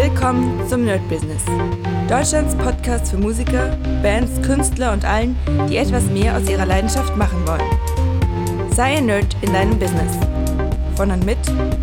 [0.00, 1.44] Willkommen zum Nerd Business.
[2.08, 5.36] Deutschlands Podcast für Musiker, Bands, Künstler und allen,
[5.68, 8.70] die etwas mehr aus ihrer Leidenschaft machen wollen.
[8.72, 10.16] Sei ein Nerd in deinem Business.
[10.94, 11.38] Von und mit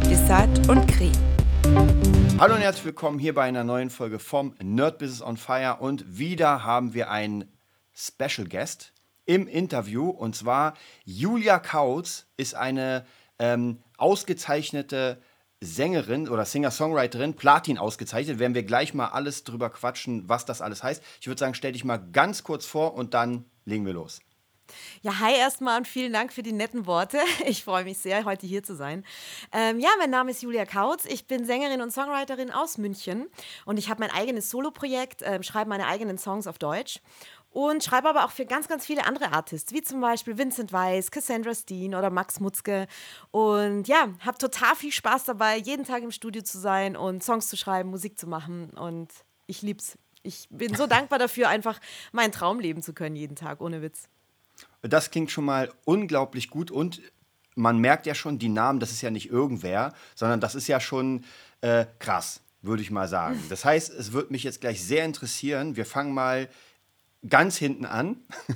[0.09, 1.11] Desart und Kri.
[2.39, 6.17] Hallo und herzlich willkommen hier bei einer neuen Folge vom Nerd Business on Fire und
[6.17, 7.51] wieder haben wir einen
[7.93, 8.93] Special Guest
[9.25, 13.05] im Interview und zwar Julia Kautz ist eine
[13.39, 15.17] ähm, ausgezeichnete
[15.61, 18.39] Sängerin oder Singer-Songwriterin, Platin ausgezeichnet.
[18.39, 21.01] Werden wir gleich mal alles drüber quatschen, was das alles heißt.
[21.19, 24.19] Ich würde sagen, stell dich mal ganz kurz vor und dann legen wir los.
[25.01, 27.19] Ja, hi erstmal und vielen Dank für die netten Worte.
[27.45, 29.05] Ich freue mich sehr, heute hier zu sein.
[29.51, 31.05] Ähm, ja, mein Name ist Julia Kautz.
[31.05, 33.27] Ich bin Sängerin und Songwriterin aus München
[33.65, 37.01] und ich habe mein eigenes Soloprojekt, äh, schreibe meine eigenen Songs auf Deutsch
[37.55, 41.09] und schreibe aber auch für ganz, ganz viele andere Artists, wie zum Beispiel Vincent Weiss,
[41.09, 42.85] Cassandra Steen oder Max Mutzke.
[43.31, 47.47] Und ja, habe total viel Spaß dabei, jeden Tag im Studio zu sein und Songs
[47.47, 48.71] zu schreiben, Musik zu machen.
[48.71, 49.09] Und
[49.47, 49.97] ich lieb's.
[50.21, 51.79] Ich bin so dankbar dafür, einfach
[52.11, 54.09] meinen Traum leben zu können, jeden Tag, ohne Witz.
[54.81, 57.01] Das klingt schon mal unglaublich gut und
[57.55, 60.81] man merkt ja schon, die Namen, das ist ja nicht irgendwer, sondern das ist ja
[60.81, 61.23] schon
[61.61, 63.41] äh, krass, würde ich mal sagen.
[63.47, 65.77] Das heißt, es würde mich jetzt gleich sehr interessieren.
[65.77, 66.49] Wir fangen mal
[67.27, 68.17] ganz hinten an.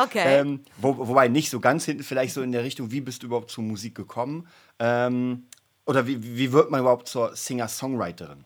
[0.00, 0.38] Okay.
[0.38, 3.26] ähm, wo, wobei nicht so ganz hinten, vielleicht so in der Richtung, wie bist du
[3.26, 4.46] überhaupt zur Musik gekommen?
[4.78, 5.44] Ähm,
[5.84, 8.44] oder wie, wie wird man überhaupt zur Singer-Songwriterin?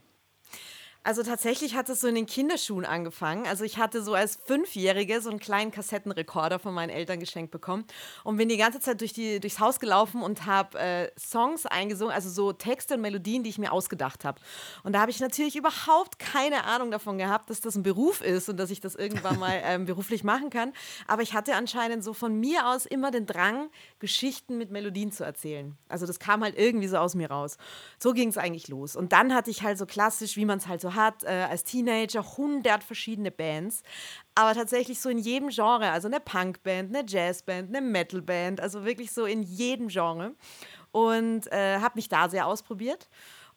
[1.06, 3.46] Also tatsächlich hat es so in den Kinderschuhen angefangen.
[3.46, 7.84] Also ich hatte so als Fünfjährige so einen kleinen Kassettenrekorder von meinen Eltern geschenkt bekommen
[8.24, 12.12] und bin die ganze Zeit durch die, durchs Haus gelaufen und habe äh, Songs eingesungen,
[12.12, 14.40] also so Texte und Melodien, die ich mir ausgedacht habe.
[14.82, 18.48] Und da habe ich natürlich überhaupt keine Ahnung davon gehabt, dass das ein Beruf ist
[18.48, 20.72] und dass ich das irgendwann mal ähm, beruflich machen kann.
[21.06, 25.22] Aber ich hatte anscheinend so von mir aus immer den Drang, Geschichten mit Melodien zu
[25.22, 25.78] erzählen.
[25.88, 27.58] Also das kam halt irgendwie so aus mir raus.
[28.00, 28.96] So ging es eigentlich los.
[28.96, 31.62] Und dann hatte ich halt so klassisch, wie man es halt so hat, äh, als
[31.62, 33.82] Teenager 100 verschiedene Bands,
[34.34, 39.12] aber tatsächlich so in jedem Genre, also eine Punkband, eine Jazzband, eine Metalband, also wirklich
[39.12, 40.34] so in jedem Genre
[40.90, 43.08] und äh, habe mich da sehr ausprobiert.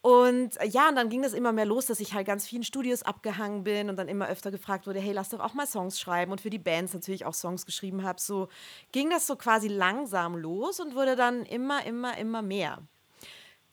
[0.02, 2.64] Und äh, ja, und dann ging das immer mehr los, dass ich halt ganz vielen
[2.64, 6.00] Studios abgehangen bin und dann immer öfter gefragt wurde, hey, lass doch auch mal Songs
[6.00, 8.20] schreiben und für die Bands natürlich auch Songs geschrieben habe.
[8.22, 8.48] So
[8.92, 12.88] ging das so quasi langsam los und wurde dann immer, immer, immer mehr.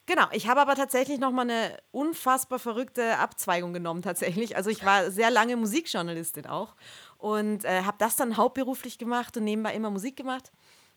[0.06, 4.56] Genau, ich habe aber tatsächlich noch mal eine unfassbar verrückte Abzweigung genommen tatsächlich.
[4.56, 6.76] Also ich war sehr lange Musikjournalistin auch
[7.18, 10.52] und äh, habe das dann hauptberuflich gemacht und nebenbei immer Musik gemacht.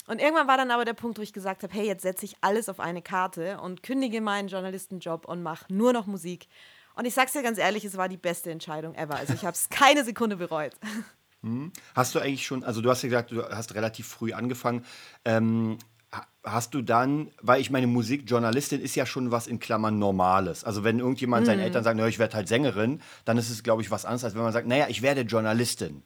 [0.06, 2.36] Und irgendwann war dann aber der Punkt, wo ich gesagt habe, hey, jetzt setze ich
[2.42, 6.48] alles auf eine Karte und kündige meinen Journalistenjob und mache nur noch Musik.
[6.96, 9.16] Und ich sag's dir ganz ehrlich, es war die beste Entscheidung ever.
[9.16, 10.74] Also ich habe es keine Sekunde bereut.
[11.42, 11.72] Hm.
[11.96, 14.86] Hast du eigentlich schon, also du hast ja gesagt, du hast relativ früh angefangen.
[15.24, 15.78] Ähm,
[16.44, 20.64] hast du dann, weil ich meine, Musikjournalistin ist ja schon was in Klammern Normales.
[20.64, 21.48] Also wenn irgendjemand mm.
[21.48, 24.24] seinen Eltern sagt, naja, ich werde halt Sängerin, dann ist es, glaube ich, was anderes,
[24.24, 26.04] als wenn man sagt, naja, ich werde Journalistin.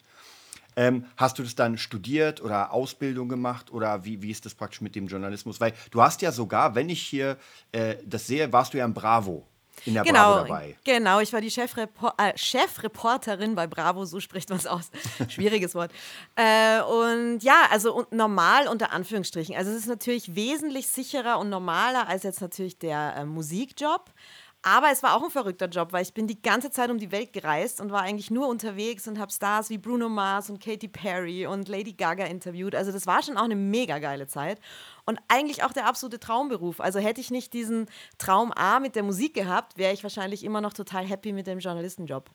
[0.75, 4.81] Ähm, hast du das dann studiert oder Ausbildung gemacht oder wie, wie ist das praktisch
[4.81, 5.62] mit dem Journalismus?
[5.62, 7.38] Weil du hast ja sogar, wenn ich hier
[7.72, 9.47] äh, das sehe, warst du ja im Bravo
[9.85, 10.78] in der genau, Bravo dabei.
[10.84, 14.91] Genau, ich war die Chefrepor äh, Chefreporterin bei Bravo, so spricht man es aus.
[15.29, 15.91] Schwieriges Wort.
[16.35, 19.56] Äh, und ja, also und normal unter Anführungsstrichen.
[19.56, 24.11] Also es ist natürlich wesentlich sicherer und normaler als jetzt natürlich der äh, Musikjob.
[24.66, 27.11] Aber es war auch ein verrückter Job, weil ich bin die ganze Zeit um die
[27.11, 30.88] Welt gereist und war eigentlich nur unterwegs und habe Stars wie Bruno Mars und Katy
[30.88, 32.73] Perry und Lady Gaga interviewt.
[32.73, 34.61] Also das war schon auch eine mega geile Zeit
[35.06, 36.80] und eigentlich auch der absolute Traumberuf.
[36.80, 37.88] Also hätte ich nicht diesen
[38.18, 41.59] Traum A mit der Musik gehabt, wäre ich wahrscheinlich immer noch total happy mit dem
[41.59, 42.30] Journalistenjob.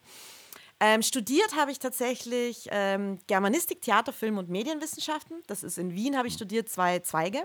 [0.81, 5.43] Ähm, studiert habe ich tatsächlich ähm, Germanistik, Theater, Film und Medienwissenschaften.
[5.49, 7.41] Das ist in Wien, habe ich studiert, zwei Zweige.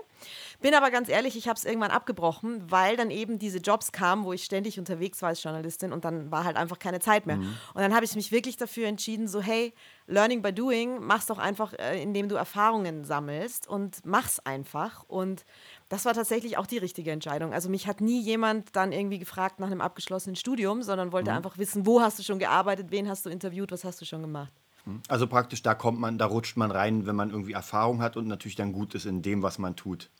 [0.60, 4.24] Bin aber ganz ehrlich, ich habe es irgendwann abgebrochen, weil dann eben diese Jobs kamen,
[4.24, 7.36] wo ich ständig unterwegs war als Journalistin und dann war halt einfach keine Zeit mehr.
[7.36, 7.56] Mhm.
[7.74, 9.74] Und dann habe ich mich wirklich dafür entschieden, so hey,
[10.06, 15.04] Learning by Doing, mach's doch einfach, äh, indem du Erfahrungen sammelst und mach's einfach.
[15.08, 15.44] Und
[15.88, 17.54] das war tatsächlich auch die richtige Entscheidung.
[17.54, 21.38] Also mich hat nie jemand dann irgendwie gefragt nach einem abgeschlossenen Studium, sondern wollte mhm.
[21.38, 24.20] einfach wissen, wo hast du schon gearbeitet, wen hast du interviewt, was hast du schon
[24.20, 24.52] gemacht.
[24.84, 25.00] Mhm.
[25.08, 28.26] Also praktisch, da kommt man, da rutscht man rein, wenn man irgendwie Erfahrung hat und
[28.26, 30.10] natürlich dann gut ist in dem, was man tut.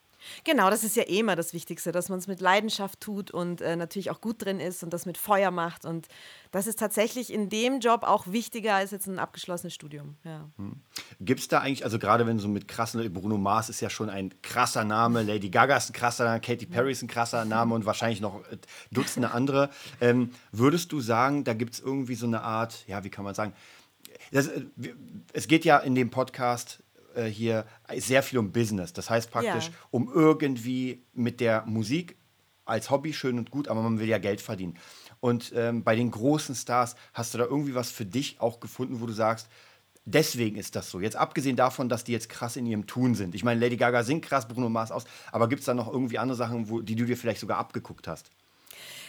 [0.44, 3.60] Genau, das ist ja eh immer das Wichtigste, dass man es mit Leidenschaft tut und
[3.60, 5.84] äh, natürlich auch gut drin ist und das mit Feuer macht.
[5.84, 6.08] Und
[6.50, 10.16] das ist tatsächlich in dem Job auch wichtiger als jetzt ein abgeschlossenes Studium.
[10.24, 10.48] Ja.
[10.56, 10.80] Hm.
[11.20, 14.10] Gibt es da eigentlich, also gerade wenn so mit krassen, Bruno Mars ist ja schon
[14.10, 17.74] ein krasser Name, Lady Gaga ist ein krasser Name, Katy Perry ist ein krasser Name
[17.74, 18.58] und wahrscheinlich noch äh,
[18.92, 19.70] Dutzende andere.
[20.00, 23.34] Ähm, würdest du sagen, da gibt es irgendwie so eine Art, ja, wie kann man
[23.34, 23.52] sagen,
[24.32, 24.62] das, äh,
[25.32, 26.83] es geht ja in dem Podcast
[27.16, 27.66] äh, hier
[27.96, 28.92] sehr viel um Business.
[28.92, 29.72] Das heißt praktisch, ja.
[29.90, 32.16] um irgendwie mit der Musik
[32.64, 34.78] als Hobby schön und gut, aber man will ja Geld verdienen.
[35.20, 39.00] Und ähm, bei den großen Stars hast du da irgendwie was für dich auch gefunden,
[39.00, 39.48] wo du sagst,
[40.04, 41.00] deswegen ist das so.
[41.00, 43.34] Jetzt abgesehen davon, dass die jetzt krass in ihrem Tun sind.
[43.34, 46.18] Ich meine, Lady Gaga singt krass, Bruno Mars aus, aber gibt es da noch irgendwie
[46.18, 48.30] andere Sachen, wo, die du dir vielleicht sogar abgeguckt hast?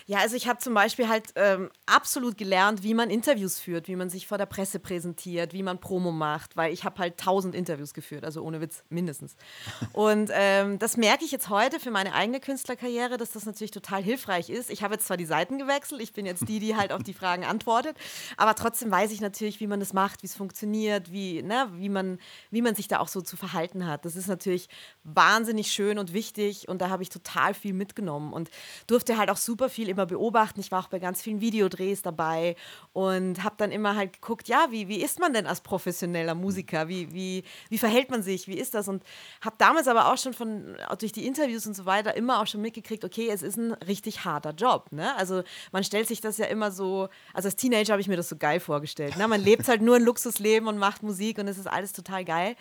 [0.08, 3.96] Ja, also ich habe zum Beispiel halt ähm, absolut gelernt, wie man Interviews führt, wie
[3.96, 7.56] man sich vor der Presse präsentiert, wie man Promo macht, weil ich habe halt tausend
[7.56, 9.36] Interviews geführt, also ohne Witz mindestens.
[9.94, 14.04] Und ähm, das merke ich jetzt heute für meine eigene Künstlerkarriere, dass das natürlich total
[14.04, 14.70] hilfreich ist.
[14.70, 17.14] Ich habe jetzt zwar die Seiten gewechselt, ich bin jetzt die, die halt auf die
[17.16, 17.98] Fragen antwortet,
[18.38, 21.90] aber trotzdem weiß ich natürlich, wie man das macht, wie es funktioniert, wie, ne, wie,
[21.90, 22.20] man,
[22.52, 24.06] wie man sich da auch so zu verhalten hat.
[24.06, 24.70] Das ist natürlich
[25.04, 28.52] wahnsinnig schön und wichtig und da habe ich total viel mitgenommen und
[28.86, 30.60] durfte halt auch super viel immer beobachten.
[30.60, 32.56] Ich war auch bei ganz vielen Videodrehs dabei
[32.94, 36.88] und habe dann immer halt geguckt, ja, wie, wie ist man denn als professioneller Musiker?
[36.88, 38.48] Wie, wie, wie verhält man sich?
[38.48, 38.88] Wie ist das?
[38.88, 39.04] Und
[39.42, 42.62] habe damals aber auch schon von, durch die Interviews und so weiter immer auch schon
[42.62, 44.92] mitgekriegt, okay, es ist ein richtig harter Job.
[44.92, 45.16] Ne?
[45.16, 48.30] Also man stellt sich das ja immer so, also als Teenager habe ich mir das
[48.30, 49.18] so geil vorgestellt.
[49.18, 49.28] Ne?
[49.28, 52.56] Man lebt halt nur ein Luxusleben und macht Musik und es ist alles total geil.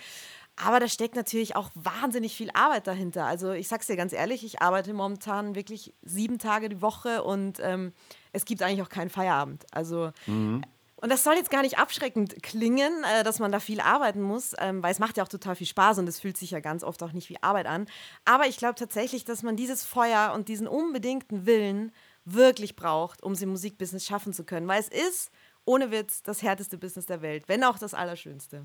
[0.56, 3.24] Aber da steckt natürlich auch wahnsinnig viel Arbeit dahinter.
[3.24, 7.58] Also ich sag's dir ganz ehrlich, ich arbeite momentan wirklich sieben Tage die Woche und
[7.60, 7.92] ähm,
[8.32, 9.66] es gibt eigentlich auch keinen Feierabend.
[9.72, 10.62] Also mhm.
[11.04, 14.54] Und das soll jetzt gar nicht abschreckend klingen, äh, dass man da viel arbeiten muss,
[14.58, 16.82] ähm, weil es macht ja auch total viel Spaß und es fühlt sich ja ganz
[16.82, 17.84] oft auch nicht wie Arbeit an.
[18.24, 21.92] Aber ich glaube tatsächlich, dass man dieses Feuer und diesen unbedingten Willen
[22.24, 24.66] wirklich braucht, um es im Musikbusiness schaffen zu können.
[24.66, 25.30] Weil es ist,
[25.66, 28.64] ohne Witz, das härteste Business der Welt, wenn auch das Allerschönste.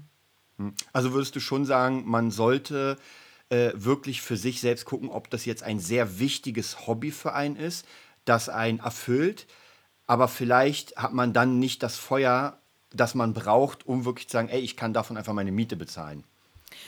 [0.94, 2.98] Also würdest du schon sagen, man sollte
[3.50, 7.56] äh, wirklich für sich selbst gucken, ob das jetzt ein sehr wichtiges Hobby für einen
[7.56, 7.86] ist,
[8.26, 9.48] das einen erfüllt,
[10.06, 12.58] aber vielleicht hat man dann nicht das Feuer,
[12.92, 16.24] das man braucht, um wirklich zu sagen, ey, ich kann davon einfach meine Miete bezahlen.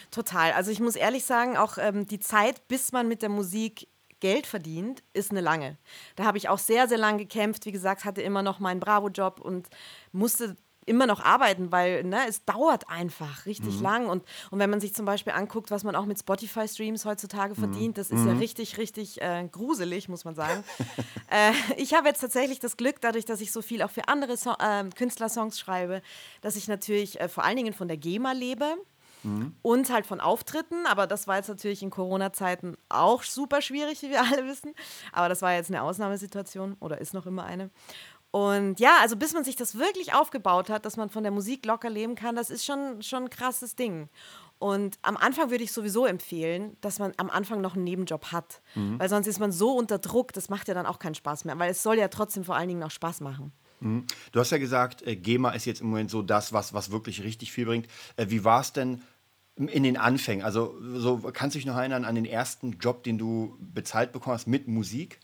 [0.09, 0.51] Total.
[0.53, 3.87] Also ich muss ehrlich sagen, auch ähm, die Zeit, bis man mit der Musik
[4.19, 5.77] Geld verdient, ist eine lange.
[6.15, 7.65] Da habe ich auch sehr, sehr lange gekämpft.
[7.65, 9.67] Wie gesagt, hatte immer noch meinen Bravo-Job und
[10.11, 10.55] musste
[10.85, 13.81] immer noch arbeiten, weil ne, es dauert einfach richtig mhm.
[13.81, 14.07] lang.
[14.07, 17.59] Und, und wenn man sich zum Beispiel anguckt, was man auch mit Spotify-Streams heutzutage mhm.
[17.59, 18.27] verdient, das ist mhm.
[18.27, 20.63] ja richtig, richtig äh, gruselig, muss man sagen.
[21.29, 24.37] äh, ich habe jetzt tatsächlich das Glück, dadurch, dass ich so viel auch für andere
[24.37, 26.01] so äh, Künstlersongs schreibe,
[26.41, 28.65] dass ich natürlich äh, vor allen Dingen von der GEMA lebe.
[29.23, 29.55] Mhm.
[29.61, 34.09] Und halt von Auftritten, aber das war jetzt natürlich in Corona-Zeiten auch super schwierig, wie
[34.09, 34.73] wir alle wissen.
[35.11, 37.69] Aber das war jetzt eine Ausnahmesituation oder ist noch immer eine.
[38.31, 41.65] Und ja, also bis man sich das wirklich aufgebaut hat, dass man von der Musik
[41.65, 44.07] locker leben kann, das ist schon, schon ein krasses Ding.
[44.57, 48.61] Und am Anfang würde ich sowieso empfehlen, dass man am Anfang noch einen Nebenjob hat.
[48.75, 48.99] Mhm.
[48.99, 51.57] Weil sonst ist man so unter Druck, das macht ja dann auch keinen Spaß mehr.
[51.59, 53.51] Weil es soll ja trotzdem vor allen Dingen noch Spaß machen.
[53.81, 54.05] Mhm.
[54.31, 57.23] Du hast ja gesagt, äh, GEMA ist jetzt im Moment so das, was, was wirklich
[57.23, 57.87] richtig viel bringt.
[58.15, 59.01] Äh, wie war es denn
[59.57, 60.45] in den Anfängen?
[60.45, 64.35] Also so, kannst du dich noch erinnern an den ersten Job, den du bezahlt bekommen
[64.35, 65.19] hast mit Musik?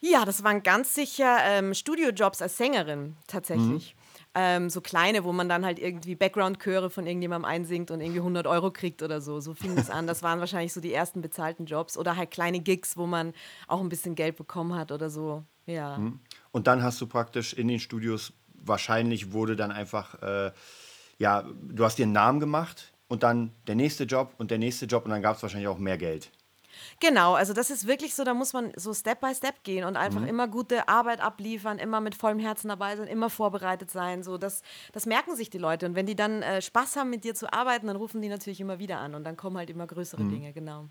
[0.00, 3.94] Ja, das waren ganz sicher ähm, Studiojobs als Sängerin tatsächlich.
[3.94, 4.00] Mhm.
[4.34, 8.46] Ähm, so kleine, wo man dann halt irgendwie Background-Chöre von irgendjemandem einsingt und irgendwie 100
[8.46, 9.40] Euro kriegt oder so.
[9.40, 10.06] So fing es an.
[10.06, 11.98] Das waren wahrscheinlich so die ersten bezahlten Jobs.
[11.98, 13.34] Oder halt kleine Gigs, wo man
[13.66, 15.44] auch ein bisschen Geld bekommen hat oder so.
[15.66, 15.98] Ja.
[15.98, 16.20] Mhm.
[16.52, 20.52] Und dann hast du praktisch in den Studios, wahrscheinlich wurde dann einfach, äh,
[21.18, 24.86] ja, du hast dir einen Namen gemacht und dann der nächste Job und der nächste
[24.86, 26.30] Job und dann gab es wahrscheinlich auch mehr Geld.
[27.00, 29.96] Genau, also das ist wirklich so, da muss man so Step by Step gehen und
[29.96, 30.28] einfach mhm.
[30.28, 34.22] immer gute Arbeit abliefern, immer mit vollem Herzen dabei sein, immer vorbereitet sein.
[34.22, 34.62] So, das,
[34.92, 35.86] das merken sich die Leute.
[35.86, 38.60] Und wenn die dann äh, Spaß haben, mit dir zu arbeiten, dann rufen die natürlich
[38.60, 40.30] immer wieder an und dann kommen halt immer größere mhm.
[40.30, 40.88] Dinge, genau.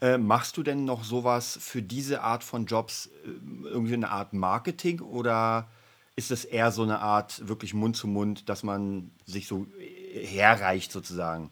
[0.00, 3.28] Äh, machst du denn noch sowas für diese Art von Jobs, äh,
[3.64, 5.68] irgendwie eine Art Marketing oder
[6.16, 10.26] ist es eher so eine Art wirklich Mund zu Mund, dass man sich so äh,
[10.26, 11.50] herreicht sozusagen?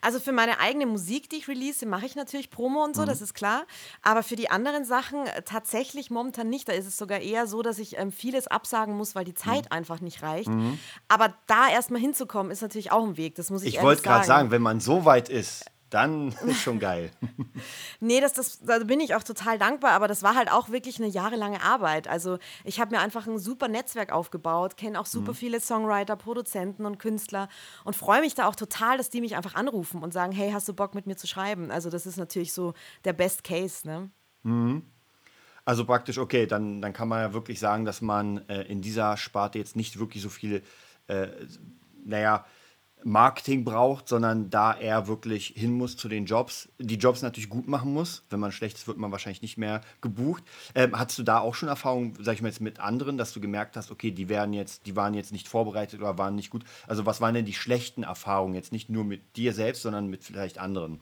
[0.00, 3.06] Also für meine eigene Musik, die ich release, mache ich natürlich Promo und so, mhm.
[3.06, 3.66] das ist klar.
[4.02, 6.68] Aber für die anderen Sachen äh, tatsächlich momentan nicht.
[6.68, 9.64] Da ist es sogar eher so, dass ich ähm, vieles absagen muss, weil die Zeit
[9.66, 9.72] mhm.
[9.72, 10.48] einfach nicht reicht.
[10.48, 10.78] Mhm.
[11.08, 13.34] Aber da erstmal hinzukommen, ist natürlich auch ein Weg.
[13.34, 16.78] Das muss ich Ich wollte gerade sagen, wenn man so weit ist, dann ist schon
[16.78, 17.10] geil.
[18.00, 20.98] nee, das, das, da bin ich auch total dankbar, aber das war halt auch wirklich
[20.98, 22.08] eine jahrelange Arbeit.
[22.08, 25.36] Also ich habe mir einfach ein super Netzwerk aufgebaut, kenne auch super mhm.
[25.36, 27.48] viele Songwriter, Produzenten und Künstler
[27.84, 30.68] und freue mich da auch total, dass die mich einfach anrufen und sagen, hey, hast
[30.68, 31.70] du Bock mit mir zu schreiben?
[31.70, 34.10] Also das ist natürlich so der Best Case, ne?
[34.42, 34.82] Mhm.
[35.64, 39.18] Also praktisch, okay, dann, dann kann man ja wirklich sagen, dass man äh, in dieser
[39.18, 40.62] Sparte jetzt nicht wirklich so viele,
[41.08, 41.28] äh,
[42.06, 42.46] naja,
[43.04, 47.68] Marketing braucht, sondern da er wirklich hin muss zu den Jobs, die Jobs natürlich gut
[47.68, 48.24] machen muss.
[48.30, 50.42] Wenn man schlecht ist, wird man wahrscheinlich nicht mehr gebucht.
[50.74, 53.40] Ähm, hattest du da auch schon Erfahrungen, sag ich mal jetzt mit anderen, dass du
[53.40, 56.64] gemerkt hast, okay, die wären jetzt, die waren jetzt nicht vorbereitet oder waren nicht gut?
[56.86, 60.24] Also was waren denn die schlechten Erfahrungen jetzt nicht nur mit dir selbst, sondern mit
[60.24, 61.00] vielleicht anderen?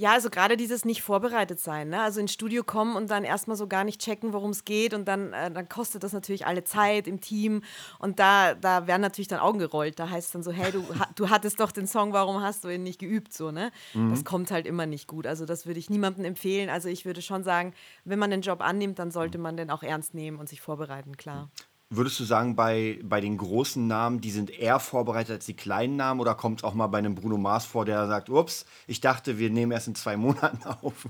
[0.00, 2.00] Ja, also gerade dieses nicht vorbereitet sein, ne?
[2.00, 5.06] Also ins Studio kommen und dann erstmal so gar nicht checken, worum es geht und
[5.06, 7.60] dann, äh, dann kostet das natürlich alle Zeit im Team
[7.98, 9.98] und da, da werden natürlich dann Augen gerollt.
[9.98, 10.82] Da heißt es dann so, hey, du,
[11.16, 13.34] du hattest doch den Song, warum hast du ihn nicht geübt?
[13.34, 13.72] So, ne?
[13.92, 14.08] Mhm.
[14.08, 15.26] Das kommt halt immer nicht gut.
[15.26, 16.70] Also das würde ich niemandem empfehlen.
[16.70, 17.74] Also ich würde schon sagen,
[18.06, 21.18] wenn man den Job annimmt, dann sollte man den auch ernst nehmen und sich vorbereiten,
[21.18, 21.50] klar.
[21.92, 25.96] Würdest du sagen, bei, bei den großen Namen, die sind eher vorbereitet als die kleinen
[25.96, 29.00] Namen oder kommt es auch mal bei einem Bruno Mars vor, der sagt, ups, ich
[29.00, 31.08] dachte, wir nehmen erst in zwei Monaten auf?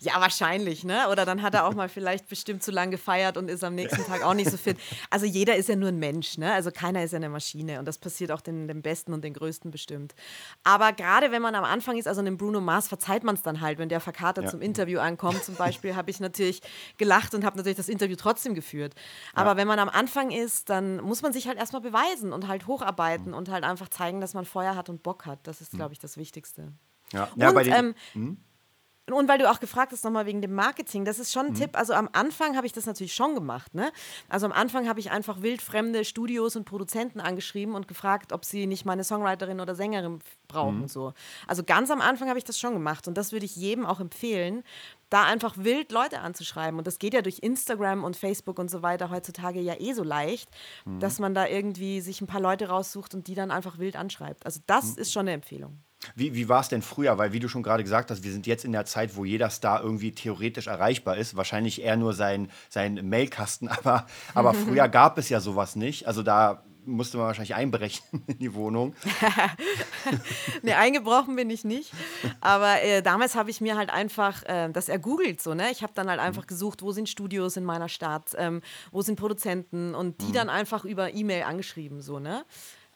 [0.00, 1.08] Ja, wahrscheinlich, ne?
[1.10, 4.04] Oder dann hat er auch mal vielleicht bestimmt zu lange gefeiert und ist am nächsten
[4.04, 4.78] Tag auch nicht so fit.
[5.10, 6.52] Also jeder ist ja nur ein Mensch, ne?
[6.52, 9.34] Also keiner ist ja eine Maschine und das passiert auch den, den Besten und den
[9.34, 10.14] Größten bestimmt.
[10.64, 13.60] Aber gerade wenn man am Anfang ist, also einem Bruno Mars, verzeiht man es dann
[13.60, 14.48] halt, wenn der Verkater ja.
[14.48, 15.44] zum Interview ankommt.
[15.44, 16.62] Zum Beispiel habe ich natürlich
[16.96, 18.94] gelacht und habe natürlich das Interview trotzdem geführt.
[19.34, 19.56] Aber ja.
[19.56, 23.28] wenn man am Anfang ist, dann muss man sich halt erstmal beweisen und halt hocharbeiten
[23.28, 23.34] mhm.
[23.34, 25.40] und halt einfach zeigen, dass man Feuer hat und Bock hat.
[25.46, 25.78] Das ist, mhm.
[25.78, 26.72] glaube ich, das Wichtigste.
[27.12, 28.36] Ja, ja und, bei den, ähm, hm?
[29.12, 31.56] Und weil du auch gefragt hast, nochmal wegen dem Marketing, das ist schon ein mhm.
[31.56, 31.70] Tipp.
[31.78, 33.74] Also am Anfang habe ich das natürlich schon gemacht.
[33.74, 33.92] Ne?
[34.28, 38.66] Also am Anfang habe ich einfach wildfremde Studios und Produzenten angeschrieben und gefragt, ob sie
[38.66, 40.82] nicht meine Songwriterin oder Sängerin brauchen.
[40.82, 40.88] Mhm.
[40.88, 41.12] So.
[41.46, 44.00] Also ganz am Anfang habe ich das schon gemacht und das würde ich jedem auch
[44.00, 44.62] empfehlen,
[45.10, 46.78] da einfach wild Leute anzuschreiben.
[46.78, 50.04] Und das geht ja durch Instagram und Facebook und so weiter heutzutage ja eh so
[50.04, 50.48] leicht,
[50.84, 51.00] mhm.
[51.00, 54.46] dass man da irgendwie sich ein paar Leute raussucht und die dann einfach wild anschreibt.
[54.46, 55.02] Also das mhm.
[55.02, 55.78] ist schon eine Empfehlung.
[56.14, 57.18] Wie, wie war es denn früher?
[57.18, 59.50] Weil, wie du schon gerade gesagt hast, wir sind jetzt in der Zeit, wo jeder
[59.50, 61.36] Star irgendwie theoretisch erreichbar ist.
[61.36, 66.06] Wahrscheinlich eher nur sein, sein Mailkasten, aber, aber früher gab es ja sowas nicht.
[66.06, 68.94] Also da musste man wahrscheinlich einbrechen in die Wohnung.
[70.62, 71.92] ne, eingebrochen bin ich nicht.
[72.40, 75.70] Aber äh, damals habe ich mir halt einfach äh, das ergoogelt so, ne?
[75.70, 79.16] Ich habe dann halt einfach gesucht, wo sind Studios in meiner Stadt, ähm, wo sind
[79.16, 80.32] Produzenten und die mhm.
[80.32, 82.44] dann einfach über E-Mail angeschrieben, so, ne?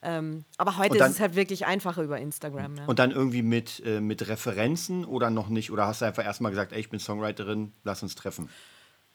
[0.05, 2.77] Ähm, aber heute dann, ist es halt wirklich einfacher über Instagram.
[2.77, 2.85] Ja.
[2.85, 5.71] Und dann irgendwie mit, äh, mit Referenzen oder noch nicht?
[5.73, 8.51] Oder hast du einfach erstmal gesagt, ey, ich bin Songwriterin, lass uns treffen?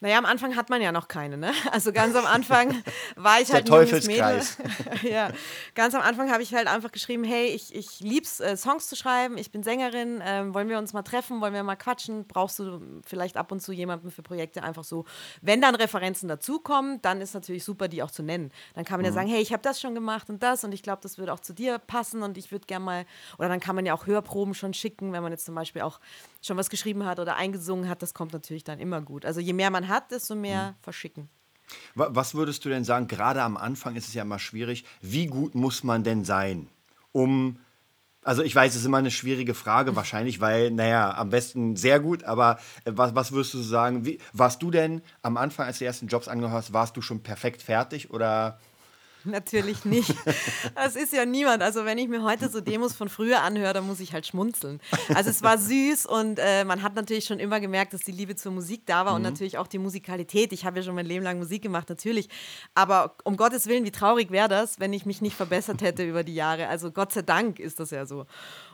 [0.01, 1.51] Naja, am Anfang hat man ja noch keine, ne?
[1.72, 2.84] Also ganz am Anfang
[3.15, 4.58] war ich halt Der Teufelskreis.
[5.03, 5.32] ja,
[5.75, 8.96] ganz am Anfang habe ich halt einfach geschrieben, hey, ich, ich lieb's, äh, Songs zu
[8.96, 12.60] schreiben, ich bin Sängerin, ähm, wollen wir uns mal treffen, wollen wir mal quatschen, brauchst
[12.60, 15.06] du vielleicht ab und zu jemanden für Projekte einfach so.
[15.41, 18.51] Wenn dann Referenzen dazukommen, dann ist natürlich super, die auch zu nennen.
[18.75, 19.08] Dann kann man mhm.
[19.08, 21.34] ja sagen, hey, ich habe das schon gemacht und das und ich glaube, das würde
[21.34, 23.06] auch zu dir passen und ich würde gerne mal,
[23.38, 26.00] oder dann kann man ja auch Hörproben schon schicken, wenn man jetzt zum Beispiel auch
[26.41, 29.25] schon was geschrieben hat oder eingesungen hat, das kommt natürlich dann immer gut.
[29.25, 30.75] Also je mehr man hat, desto mehr mhm.
[30.81, 31.29] verschicken.
[31.93, 35.53] Was würdest du denn sagen, gerade am Anfang ist es ja immer schwierig, wie gut
[35.53, 36.67] muss man denn sein,
[37.12, 37.60] um,
[38.24, 42.00] also ich weiß, es ist immer eine schwierige Frage wahrscheinlich, weil, naja, am besten sehr
[42.00, 45.77] gut, aber äh, was, was würdest du sagen, wie, warst du denn am Anfang, als
[45.77, 48.60] du die ersten Jobs angehört hast, warst du schon perfekt fertig oder
[49.26, 50.16] Natürlich nicht.
[50.76, 51.62] Das ist ja niemand.
[51.62, 54.80] Also wenn ich mir heute so Demos von früher anhöre, dann muss ich halt schmunzeln.
[55.14, 58.36] Also es war süß und äh, man hat natürlich schon immer gemerkt, dass die Liebe
[58.36, 59.18] zur Musik da war mhm.
[59.18, 60.54] und natürlich auch die Musikalität.
[60.54, 62.30] Ich habe ja schon mein Leben lang Musik gemacht, natürlich.
[62.76, 66.24] Aber um Gottes Willen, wie traurig wäre das, wenn ich mich nicht verbessert hätte über
[66.24, 66.68] die Jahre.
[66.68, 68.26] Also Gott sei Dank ist das ja so.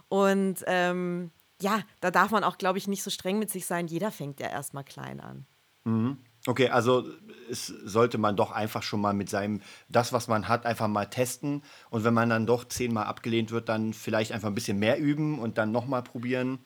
[0.09, 3.87] Und ähm, ja, da darf man auch, glaube ich, nicht so streng mit sich sein.
[3.87, 5.45] Jeder fängt ja erstmal klein an.
[5.85, 6.17] Mhm.
[6.47, 7.05] Okay, also
[7.49, 11.05] es sollte man doch einfach schon mal mit seinem, das, was man hat, einfach mal
[11.05, 11.63] testen.
[11.89, 15.39] Und wenn man dann doch zehnmal abgelehnt wird, dann vielleicht einfach ein bisschen mehr üben
[15.39, 16.59] und dann nochmal probieren.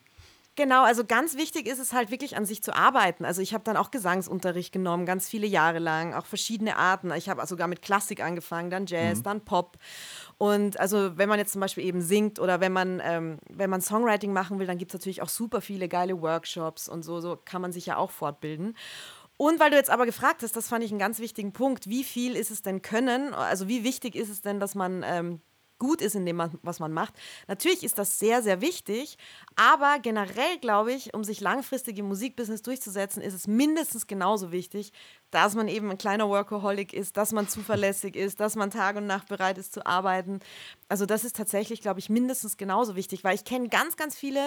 [0.59, 3.23] Genau, also ganz wichtig ist es halt wirklich an sich zu arbeiten.
[3.23, 7.13] Also ich habe dann auch Gesangsunterricht genommen, ganz viele Jahre lang, auch verschiedene Arten.
[7.13, 9.23] Ich habe sogar mit Klassik angefangen, dann Jazz, mhm.
[9.23, 9.77] dann Pop.
[10.37, 13.79] Und also wenn man jetzt zum Beispiel eben singt oder wenn man, ähm, wenn man
[13.79, 17.37] Songwriting machen will, dann gibt es natürlich auch super viele geile Workshops und so, so
[17.37, 18.75] kann man sich ja auch fortbilden.
[19.41, 22.03] Und weil du jetzt aber gefragt hast, das fand ich einen ganz wichtigen Punkt, wie
[22.03, 25.39] viel ist es denn können, also wie wichtig ist es denn, dass man ähm,
[25.77, 27.13] gut ist in dem, was man macht.
[27.47, 29.17] Natürlich ist das sehr, sehr wichtig,
[29.55, 34.91] aber generell glaube ich, um sich langfristig im Musikbusiness durchzusetzen, ist es mindestens genauso wichtig,
[35.31, 39.07] dass man eben ein kleiner Workaholic ist, dass man zuverlässig ist, dass man Tag und
[39.07, 40.41] Nacht bereit ist zu arbeiten.
[40.89, 44.41] Also das ist tatsächlich, glaube ich, mindestens genauso wichtig, weil ich kenne ganz, ganz viele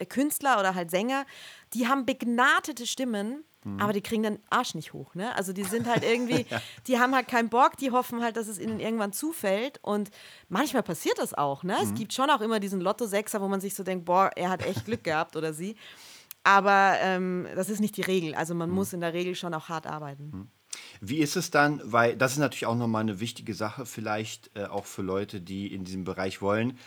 [0.00, 1.24] äh, Künstler oder halt Sänger,
[1.72, 3.80] die haben begnadete Stimmen, Mhm.
[3.80, 5.34] Aber die kriegen den Arsch nicht hoch, ne?
[5.36, 6.62] Also die sind halt irgendwie, ja.
[6.86, 9.78] die haben halt keinen Bock, die hoffen halt, dass es ihnen irgendwann zufällt.
[9.82, 10.10] Und
[10.48, 11.76] manchmal passiert das auch, ne?
[11.80, 11.88] Mhm.
[11.88, 14.64] Es gibt schon auch immer diesen Lotto-Sechser, wo man sich so denkt, boah, er hat
[14.64, 15.76] echt Glück gehabt oder sie.
[16.44, 18.34] Aber ähm, das ist nicht die Regel.
[18.34, 18.74] Also man mhm.
[18.76, 20.30] muss in der Regel schon auch hart arbeiten.
[20.32, 20.48] Mhm.
[21.00, 24.64] Wie ist es dann, weil das ist natürlich auch nochmal eine wichtige Sache, vielleicht äh,
[24.64, 26.78] auch für Leute, die in diesem Bereich wollen.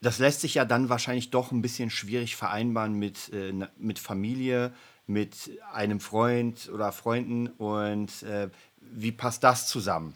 [0.00, 4.72] Das lässt sich ja dann wahrscheinlich doch ein bisschen schwierig vereinbaren mit, äh, mit Familie,
[5.10, 8.48] mit einem Freund oder Freunden und äh,
[8.80, 10.14] wie passt das zusammen?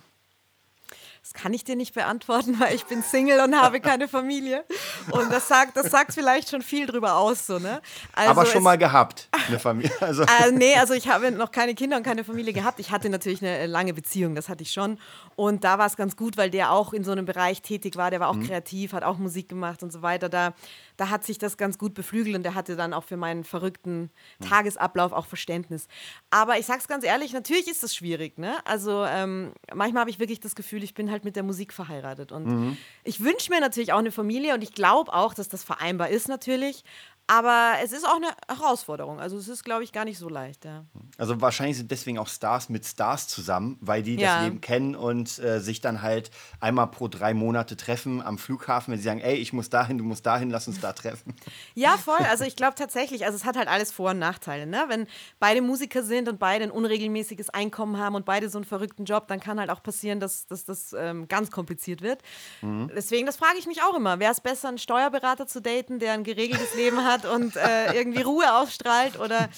[1.25, 4.63] Das kann ich dir nicht beantworten, weil ich bin Single und habe keine Familie.
[5.11, 7.81] Und das sagt, das sagt vielleicht schon viel drüber aus, so, ne?
[8.13, 9.91] Also Aber schon mal gehabt, eine Familie.
[10.01, 10.25] Also.
[10.25, 12.79] Äh, nee, also ich habe noch keine Kinder und keine Familie gehabt.
[12.79, 14.99] Ich hatte natürlich eine äh, lange Beziehung, das hatte ich schon.
[15.35, 18.11] Und da war es ganz gut, weil der auch in so einem Bereich tätig war.
[18.11, 18.47] Der war auch mhm.
[18.47, 20.29] kreativ, hat auch Musik gemacht und so weiter.
[20.29, 20.53] Da,
[20.99, 24.11] da hat sich das ganz gut beflügelt und der hatte dann auch für meinen verrückten
[24.41, 24.49] mhm.
[24.49, 25.89] Tagesablauf auch Verständnis.
[26.29, 28.57] Aber ich sag's ganz ehrlich, natürlich ist das schwierig, ne?
[28.67, 32.33] Also ähm, manchmal habe ich wirklich das Gefühl, ich bin halt mit der Musik verheiratet.
[32.33, 32.77] Und mhm.
[33.05, 36.29] ich wünsche mir natürlich auch eine Familie und ich glaube auch, dass das vereinbar ist
[36.29, 36.83] natürlich.
[37.27, 39.19] Aber es ist auch eine Herausforderung.
[39.19, 40.67] Also es ist, glaube ich, gar nicht so leicht.
[40.67, 40.85] Ja.
[41.17, 44.37] Also wahrscheinlich sind deswegen auch Stars mit Stars zusammen, weil die ja.
[44.37, 48.93] das Leben kennen und äh, sich dann halt einmal pro drei Monate treffen am Flughafen,
[48.93, 51.35] wenn sie sagen, ey, ich muss dahin, du musst dahin, lass uns da treffen.
[51.75, 52.19] Ja, voll.
[52.31, 54.67] Also ich glaube tatsächlich, also es hat halt alles Vor- und Nachteile.
[54.67, 54.85] Ne?
[54.89, 55.07] Wenn
[55.41, 59.29] beide Musiker sind und beide ein unregelmäßiges Einkommen haben und beide so einen verrückten Job,
[59.29, 62.23] dann kann halt auch passieren, dass, dass das ähm, ganz kompliziert wird.
[62.63, 62.91] Mhm.
[62.95, 64.19] Deswegen, das frage ich mich auch immer.
[64.21, 67.14] Wäre es besser, einen Steuerberater zu daten, der ein geregeltes Leben hat?
[67.15, 69.19] Hat und äh, irgendwie Ruhe ausstrahlt.
[69.19, 69.49] Oder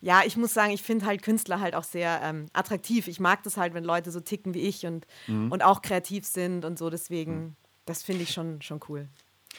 [0.00, 3.08] ja, ich muss sagen, ich finde halt Künstler halt auch sehr ähm, attraktiv.
[3.08, 5.50] Ich mag das halt, wenn Leute so ticken wie ich und, mhm.
[5.50, 6.90] und auch kreativ sind und so.
[6.90, 7.56] Deswegen, mhm.
[7.86, 9.08] das finde ich schon, schon cool.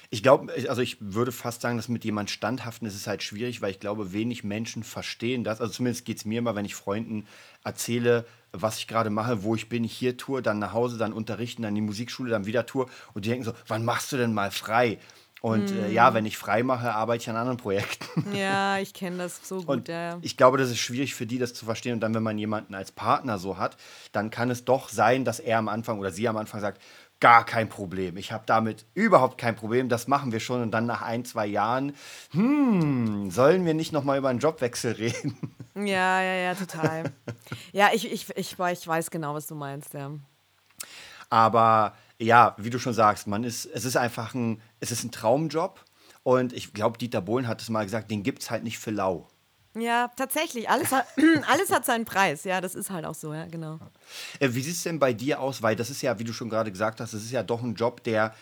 [0.10, 3.62] Ich glaube, also ich würde fast sagen, dass mit jemand standhaften ist es halt schwierig,
[3.62, 5.62] weil ich glaube, wenig Menschen verstehen das.
[5.62, 7.26] Also zumindest geht es mir immer, wenn ich Freunden
[7.64, 11.64] erzähle, was ich gerade mache, wo ich bin, hier tour, dann nach Hause, dann unterrichten,
[11.64, 12.90] dann die Musikschule, dann wieder tour.
[13.14, 15.00] Und die denken so, wann machst du denn mal frei?
[15.42, 15.84] Und mm.
[15.84, 16.16] äh, ja, mhm.
[16.16, 18.06] wenn ich frei mache, arbeite ich an anderen Projekten.
[18.36, 19.68] Ja, ich kenne das so gut.
[19.68, 20.18] Und ja.
[20.22, 21.94] Ich glaube, das ist schwierig für die, das zu verstehen.
[21.94, 23.78] Und dann, wenn man jemanden als Partner so hat,
[24.12, 26.82] dann kann es doch sein, dass er am Anfang oder sie am Anfang sagt,
[27.20, 28.18] gar kein Problem.
[28.18, 29.90] Ich habe damit überhaupt kein Problem.
[29.90, 30.62] Das machen wir schon.
[30.62, 31.96] Und dann nach ein, zwei Jahren,
[32.32, 35.38] hm, sollen wir nicht noch mal über einen Jobwechsel reden?
[35.76, 37.12] Ja, ja, ja, total.
[37.72, 40.12] ja, ich, ich, ich, ich weiß genau, was du meinst, ja.
[41.30, 45.12] Aber ja, wie du schon sagst, man ist, es ist einfach ein, es ist ein
[45.12, 45.84] Traumjob.
[46.24, 48.92] Und ich glaube, Dieter Bohlen hat es mal gesagt, den gibt es halt nicht für
[48.92, 49.28] lau.
[49.78, 50.70] Ja, tatsächlich.
[50.70, 51.06] Alles hat,
[51.48, 52.46] alles hat seinen Preis.
[52.46, 53.80] Ja, das ist halt auch so, ja, genau.
[54.40, 55.62] Äh, wie sieht es denn bei dir aus?
[55.62, 57.76] Weil das ist ja, wie du schon gerade gesagt hast, das ist ja doch ein
[57.76, 58.34] Job, der,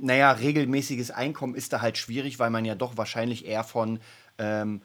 [0.00, 4.00] naja, regelmäßiges Einkommen ist da halt schwierig, weil man ja doch wahrscheinlich eher von
[4.38, 4.80] ähm,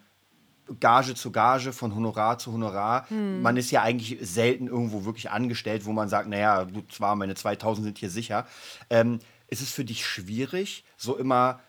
[0.79, 3.09] Gage zu Gage, von Honorar zu Honorar.
[3.09, 3.41] Hm.
[3.41, 7.35] Man ist ja eigentlich selten irgendwo wirklich angestellt, wo man sagt, naja, gut, zwar meine
[7.35, 8.45] 2000 sind hier sicher.
[8.89, 11.59] Ähm, ist es für dich schwierig, so immer,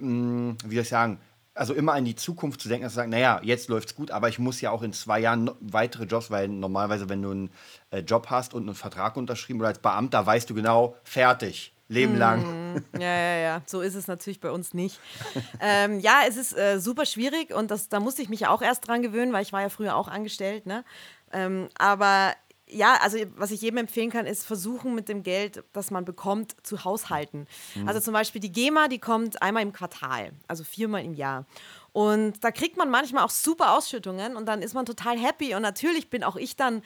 [0.00, 1.20] ähm, wie soll ich sagen,
[1.54, 4.10] also immer an die Zukunft zu denken, dass du sagst, naja, jetzt läuft es gut,
[4.10, 7.50] aber ich muss ja auch in zwei Jahren weitere Jobs, weil normalerweise, wenn du einen
[7.90, 11.74] äh, Job hast und einen Vertrag unterschrieben oder als Beamter, weißt du genau, fertig.
[11.92, 12.74] Leben lang.
[12.74, 13.62] Mm, ja, ja, ja.
[13.66, 14.98] So ist es natürlich bei uns nicht.
[15.60, 18.88] ähm, ja, es ist äh, super schwierig und das, da musste ich mich auch erst
[18.88, 20.66] dran gewöhnen, weil ich war ja früher auch angestellt.
[20.66, 20.84] Ne?
[21.32, 22.34] Ähm, aber
[22.68, 26.56] ja, also was ich jedem empfehlen kann, ist versuchen mit dem Geld, das man bekommt,
[26.62, 27.46] zu haushalten.
[27.74, 27.88] Mhm.
[27.88, 31.46] Also zum Beispiel die GEMA, die kommt einmal im Quartal, also viermal im Jahr.
[31.92, 35.54] Und da kriegt man manchmal auch super Ausschüttungen und dann ist man total happy.
[35.54, 36.82] Und natürlich bin auch ich dann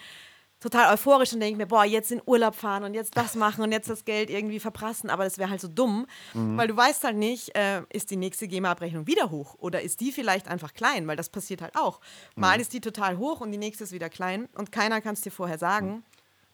[0.68, 3.72] total euphorisch und denke mir, boah, jetzt in Urlaub fahren und jetzt das machen und
[3.72, 5.11] jetzt das Geld irgendwie verprassen.
[5.11, 6.57] Aber das wäre halt so dumm, mhm.
[6.57, 10.12] weil du weißt halt nicht, äh, ist die nächste GEMA-Abrechnung wieder hoch oder ist die
[10.12, 12.00] vielleicht einfach klein, weil das passiert halt auch.
[12.35, 12.62] Mal mhm.
[12.62, 15.31] ist die total hoch und die nächste ist wieder klein und keiner kann es dir
[15.31, 15.88] vorher sagen.
[15.88, 16.02] Mhm.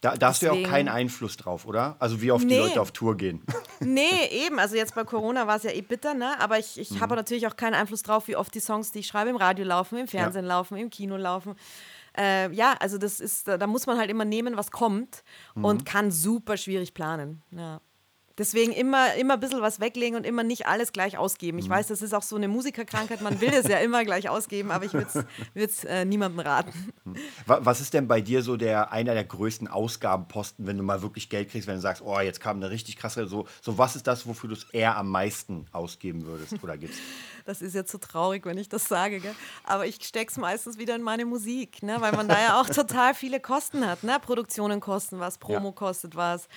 [0.03, 1.95] Da, da hast du ja auch keinen Einfluss drauf, oder?
[2.01, 2.55] Also wie oft nee.
[2.55, 3.43] die Leute auf Tour gehen.
[3.85, 4.61] Nee, eben.
[4.61, 6.41] Also jetzt bei Corona war es ja eh bitter, ne?
[6.41, 7.01] Aber ich, ich mhm.
[7.01, 9.65] habe natürlich auch keinen Einfluss drauf, wie oft die Songs, die ich schreibe, im Radio
[9.65, 10.51] laufen, im Fernsehen ja.
[10.51, 11.57] laufen, im Kino laufen.
[12.17, 15.23] Äh, ja, also das ist, da muss man halt immer nehmen, was kommt
[15.55, 15.65] mhm.
[15.65, 17.43] und kann super schwierig planen.
[17.51, 17.81] Ja.
[18.39, 21.59] Deswegen immer, immer ein bisschen was weglegen und immer nicht alles gleich ausgeben.
[21.59, 21.73] Ich mhm.
[21.73, 24.85] weiß, das ist auch so eine Musikerkrankheit, man will es ja immer gleich ausgeben, aber
[24.85, 26.73] ich würde es äh, niemandem raten.
[27.05, 27.17] Mhm.
[27.47, 31.29] Was ist denn bei dir so der einer der größten Ausgabenposten, wenn du mal wirklich
[31.29, 34.07] Geld kriegst, wenn du sagst, oh, jetzt kam eine richtig krasse, so, so was ist
[34.07, 36.99] das, wofür du es eher am meisten ausgeben würdest oder gibst?
[37.45, 39.35] Das ist jetzt so traurig, wenn ich das sage, gell?
[39.65, 41.97] aber ich stecke es meistens wieder in meine Musik, ne?
[42.01, 44.05] weil man da ja auch total viele Kosten hat.
[44.05, 44.19] Ne?
[44.21, 45.75] Produktionen kosten was, Promo ja.
[45.75, 46.49] kostet was.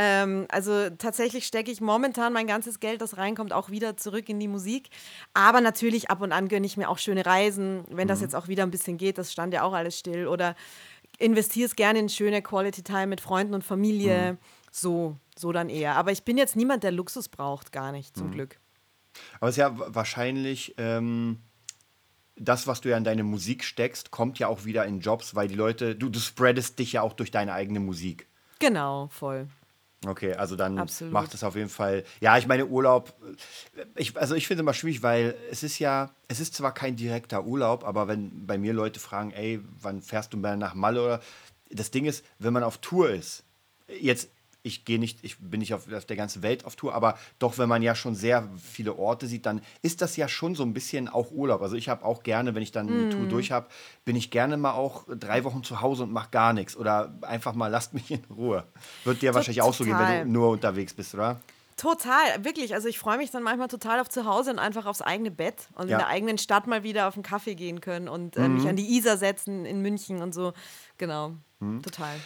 [0.00, 4.38] Ähm, also tatsächlich stecke ich momentan mein ganzes Geld, das reinkommt, auch wieder zurück in
[4.38, 4.90] die Musik.
[5.34, 8.08] Aber natürlich ab und an gönne ich mir auch schöne Reisen, wenn mhm.
[8.08, 9.18] das jetzt auch wieder ein bisschen geht.
[9.18, 10.28] Das stand ja auch alles still.
[10.28, 10.54] Oder
[11.18, 14.34] investiere es gerne in schöne Quality Time mit Freunden und Familie.
[14.34, 14.38] Mhm.
[14.70, 15.96] So, so dann eher.
[15.96, 18.34] Aber ich bin jetzt niemand, der Luxus braucht, gar nicht, zum mhm.
[18.34, 18.60] Glück.
[19.40, 20.76] Aber es ist ja wahrscheinlich.
[20.78, 21.40] Ähm
[22.40, 25.48] das, was du ja in deine Musik steckst, kommt ja auch wieder in Jobs, weil
[25.48, 28.28] die Leute, du, du spreadest dich ja auch durch deine eigene Musik.
[28.60, 29.48] Genau, voll.
[30.06, 31.12] Okay, also dann Absolut.
[31.12, 32.04] macht es auf jeden Fall.
[32.20, 33.14] Ja, ich meine, Urlaub,
[33.96, 36.94] ich, also ich finde es immer schwierig, weil es ist ja, es ist zwar kein
[36.94, 41.04] direkter Urlaub, aber wenn bei mir Leute fragen, ey, wann fährst du mal nach Malle
[41.04, 41.20] oder
[41.70, 43.42] das Ding ist, wenn man auf Tour ist,
[43.88, 44.28] jetzt
[44.68, 47.58] ich gehe nicht, ich bin nicht auf, auf, der ganzen Welt auf Tour, aber doch,
[47.58, 50.72] wenn man ja schon sehr viele Orte sieht, dann ist das ja schon so ein
[50.72, 51.62] bisschen auch Urlaub.
[51.62, 53.66] Also ich habe auch gerne, wenn ich dann eine Tour durch habe,
[54.04, 57.54] bin ich gerne mal auch drei Wochen zu Hause und mache gar nichts oder einfach
[57.54, 58.64] mal lasst mich in Ruhe.
[59.04, 61.40] Wird dir wahrscheinlich auch so gehen, wenn du nur unterwegs bist, oder?
[61.78, 62.74] Total, wirklich.
[62.74, 65.68] Also ich freue mich dann manchmal total auf zu Hause und einfach aufs eigene Bett
[65.76, 65.96] und ja.
[65.96, 68.54] in der eigenen Stadt mal wieder auf einen Kaffee gehen können und äh, mhm.
[68.56, 70.54] mich an die Isar setzen in München und so.
[70.98, 71.80] Genau, mhm.
[71.80, 72.16] total.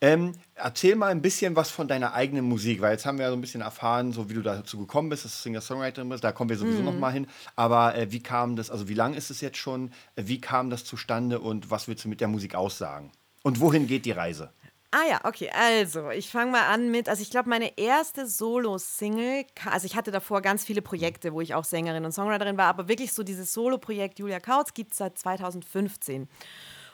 [0.00, 3.30] Ähm, erzähl mal ein bisschen was von deiner eigenen Musik, weil jetzt haben wir ja
[3.30, 6.30] so ein bisschen erfahren, so wie du dazu gekommen bist, dass du Singer-Songwriterin bist, da
[6.30, 6.84] kommen wir sowieso mhm.
[6.84, 7.26] noch mal hin.
[7.56, 10.70] Aber äh, wie kam das, also wie lange ist es jetzt schon, äh, wie kam
[10.70, 13.10] das zustande und was willst du mit der Musik aussagen?
[13.42, 14.52] Und wohin geht die Reise?
[14.90, 15.50] Ah ja, okay.
[15.52, 20.10] Also, ich fange mal an mit, also ich glaube, meine erste Solo-Single, also ich hatte
[20.10, 23.52] davor ganz viele Projekte, wo ich auch Sängerin und Songwriterin war, aber wirklich so dieses
[23.52, 26.28] Solo-Projekt Julia Kautz gibt es seit 2015.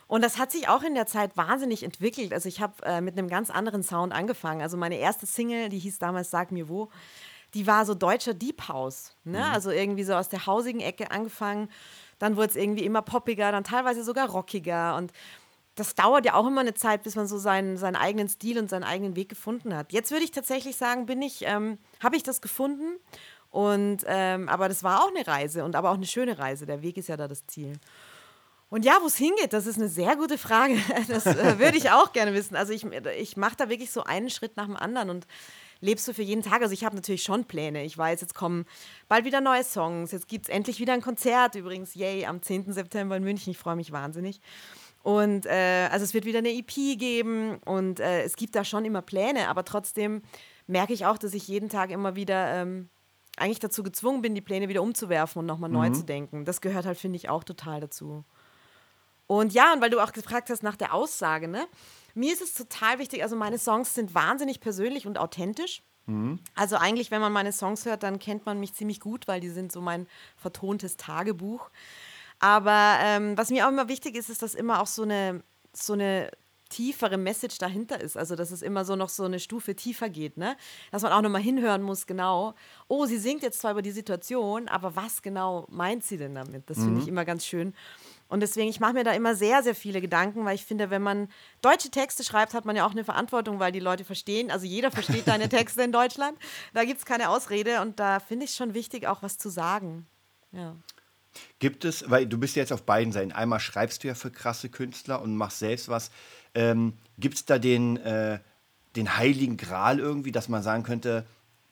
[0.06, 2.32] Und das hat sich auch in der Zeit wahnsinnig entwickelt.
[2.32, 4.60] Also ich habe äh, mit einem ganz anderen Sound angefangen.
[4.60, 6.90] Also meine erste Single, die hieß damals Sag mir wo,
[7.54, 9.14] die war so deutscher Deep House.
[9.24, 9.38] Ne?
[9.38, 9.44] Mhm.
[9.44, 11.68] Also irgendwie so aus der hausigen Ecke angefangen.
[12.18, 15.12] Dann wurde es irgendwie immer poppiger, dann teilweise sogar rockiger und
[15.76, 18.70] das dauert ja auch immer eine Zeit, bis man so seinen, seinen eigenen Stil und
[18.70, 19.92] seinen eigenen Weg gefunden hat.
[19.92, 22.96] Jetzt würde ich tatsächlich sagen, bin ich, ähm, habe ich das gefunden.
[23.50, 26.66] Und ähm, aber das war auch eine Reise und aber auch eine schöne Reise.
[26.66, 27.78] Der Weg ist ja da das Ziel.
[28.70, 30.76] Und ja, wo es hingeht, das ist eine sehr gute Frage.
[31.08, 32.56] Das äh, würde ich auch gerne wissen.
[32.56, 32.84] Also ich,
[33.18, 35.26] ich mache da wirklich so einen Schritt nach dem anderen und
[35.80, 36.62] lebst du für jeden Tag.
[36.62, 37.84] Also ich habe natürlich schon Pläne.
[37.84, 38.64] Ich weiß, jetzt kommen
[39.08, 40.12] bald wieder neue Songs.
[40.12, 41.54] Jetzt gibt es endlich wieder ein Konzert.
[41.54, 42.72] Übrigens, yay, am 10.
[42.72, 43.50] September in München.
[43.50, 44.40] Ich freue mich wahnsinnig.
[45.04, 48.86] Und äh, also es wird wieder eine EP geben und äh, es gibt da schon
[48.86, 50.22] immer Pläne, aber trotzdem
[50.66, 52.88] merke ich auch, dass ich jeden Tag immer wieder ähm,
[53.36, 55.76] eigentlich dazu gezwungen bin, die Pläne wieder umzuwerfen und nochmal mhm.
[55.76, 56.46] neu zu denken.
[56.46, 58.24] Das gehört halt, finde ich, auch total dazu.
[59.26, 61.66] Und ja, und weil du auch gefragt hast nach der Aussage, ne?
[62.14, 65.82] Mir ist es total wichtig, also meine Songs sind wahnsinnig persönlich und authentisch.
[66.06, 66.38] Mhm.
[66.54, 69.48] Also eigentlich, wenn man meine Songs hört, dann kennt man mich ziemlich gut, weil die
[69.48, 70.06] sind so mein
[70.36, 71.70] vertontes Tagebuch.
[72.38, 75.94] Aber ähm, was mir auch immer wichtig ist, ist, dass immer auch so eine, so
[75.94, 76.30] eine
[76.68, 78.16] tiefere Message dahinter ist.
[78.16, 80.56] Also, dass es immer so noch so eine Stufe tiefer geht, ne?
[80.90, 82.54] Dass man auch nochmal hinhören muss, genau.
[82.88, 86.68] Oh, sie singt jetzt zwar über die Situation, aber was genau meint sie denn damit?
[86.68, 86.84] Das mhm.
[86.84, 87.74] finde ich immer ganz schön.
[88.28, 91.02] Und deswegen, ich mache mir da immer sehr, sehr viele Gedanken, weil ich finde, wenn
[91.02, 91.28] man
[91.60, 94.90] deutsche Texte schreibt, hat man ja auch eine Verantwortung, weil die Leute verstehen, also jeder
[94.90, 96.38] versteht deine Texte in Deutschland.
[96.72, 99.50] Da gibt es keine Ausrede und da finde ich es schon wichtig, auch was zu
[99.50, 100.06] sagen.
[100.52, 100.74] Ja.
[101.58, 104.68] Gibt es, weil du bist jetzt auf beiden Seiten, einmal schreibst du ja für krasse
[104.68, 106.10] Künstler und machst selbst was.
[106.54, 108.38] Ähm, Gibt es da den, äh,
[108.96, 111.26] den heiligen Gral irgendwie, dass man sagen könnte,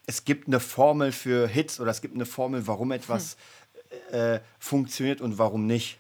[0.07, 3.37] es gibt eine Formel für Hits oder es gibt eine Formel, warum etwas
[4.11, 4.19] hm.
[4.19, 5.99] äh, funktioniert und warum nicht?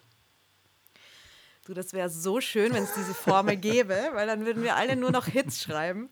[1.64, 4.96] Du, das wäre so schön, wenn es diese Formel gäbe, weil dann würden wir alle
[4.96, 6.08] nur noch Hits schreiben.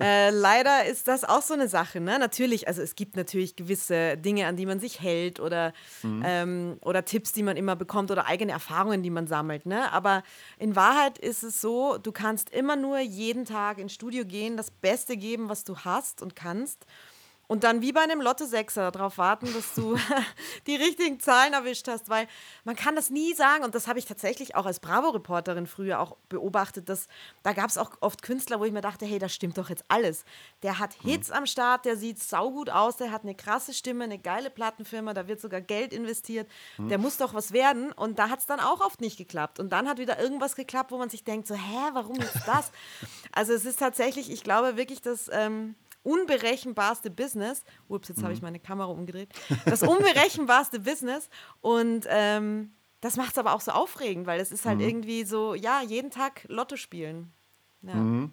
[0.00, 2.00] Äh, leider ist das auch so eine Sache.
[2.00, 2.18] Ne?
[2.18, 5.72] Natürlich, also es gibt natürlich gewisse Dinge, an die man sich hält oder,
[6.02, 6.22] mhm.
[6.26, 9.64] ähm, oder Tipps, die man immer bekommt oder eigene Erfahrungen, die man sammelt.
[9.64, 9.92] Ne?
[9.92, 10.24] Aber
[10.58, 14.72] in Wahrheit ist es so, du kannst immer nur jeden Tag ins Studio gehen, das
[14.72, 16.84] Beste geben, was du hast und kannst.
[17.50, 19.98] Und dann wie bei einem Lotte-Sechser darauf warten, dass du
[20.68, 22.28] die richtigen Zahlen erwischt hast, weil
[22.62, 23.64] man kann das nie sagen.
[23.64, 27.08] Und das habe ich tatsächlich auch als Bravo-Reporterin früher auch beobachtet, dass
[27.42, 29.84] da gab es auch oft Künstler, wo ich mir dachte, hey, das stimmt doch jetzt
[29.88, 30.24] alles.
[30.62, 31.08] Der hat mhm.
[31.08, 35.12] Hits am Start, der sieht saugut aus, der hat eine krasse Stimme, eine geile Plattenfirma,
[35.12, 36.48] da wird sogar Geld investiert.
[36.78, 36.88] Mhm.
[36.88, 37.90] Der muss doch was werden.
[37.90, 39.58] Und da hat es dann auch oft nicht geklappt.
[39.58, 42.70] Und dann hat wieder irgendwas geklappt, wo man sich denkt, so, hä, warum ist das?
[43.32, 45.28] also es ist tatsächlich, ich glaube wirklich, dass...
[45.32, 47.64] Ähm, unberechenbarste Business.
[47.88, 48.24] Ups, jetzt mhm.
[48.24, 49.30] habe ich meine Kamera umgedreht.
[49.64, 51.28] Das unberechenbarste Business.
[51.60, 54.88] Und ähm, das macht es aber auch so aufregend, weil es ist halt mhm.
[54.88, 57.32] irgendwie so, ja, jeden Tag Lotto spielen.
[57.82, 57.94] Ja.
[57.94, 58.32] Mhm.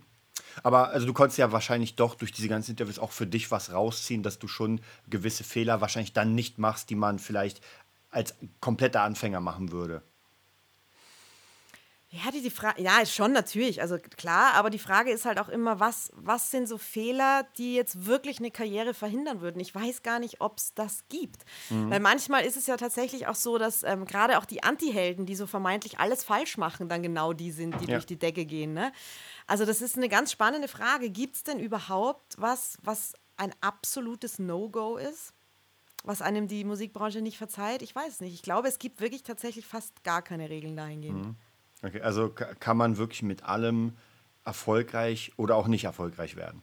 [0.63, 3.71] Aber also du konntest ja wahrscheinlich doch durch diese ganzen Interviews auch für dich was
[3.71, 7.62] rausziehen, dass du schon gewisse Fehler wahrscheinlich dann nicht machst, die man vielleicht
[8.10, 10.01] als kompletter Anfänger machen würde.
[12.23, 15.49] Ja, die, die Frage, ja, schon natürlich, also klar, aber die Frage ist halt auch
[15.49, 19.60] immer, was, was sind so Fehler, die jetzt wirklich eine Karriere verhindern würden?
[19.60, 21.43] Ich weiß gar nicht, ob es das gibt.
[21.69, 21.91] Mhm.
[21.91, 25.36] Weil manchmal ist es ja tatsächlich auch so, dass ähm, gerade auch die Anti-Helden, die
[25.36, 27.95] so vermeintlich alles falsch machen, dann genau die sind, die ja.
[27.95, 28.73] durch die Decke gehen.
[28.73, 28.91] Ne?
[29.45, 31.12] Also das ist eine ganz spannende Frage.
[31.12, 35.34] Gibt es denn überhaupt was, was ein absolutes No-Go ist?
[36.03, 37.82] Was einem die Musikbranche nicht verzeiht?
[37.82, 38.34] Ich weiß nicht.
[38.34, 41.25] Ich glaube, es gibt wirklich tatsächlich fast gar keine Regeln dahingehend.
[41.25, 41.36] Mhm.
[41.84, 43.94] Okay, also kann man wirklich mit allem
[44.46, 46.62] erfolgreich oder auch nicht erfolgreich werden?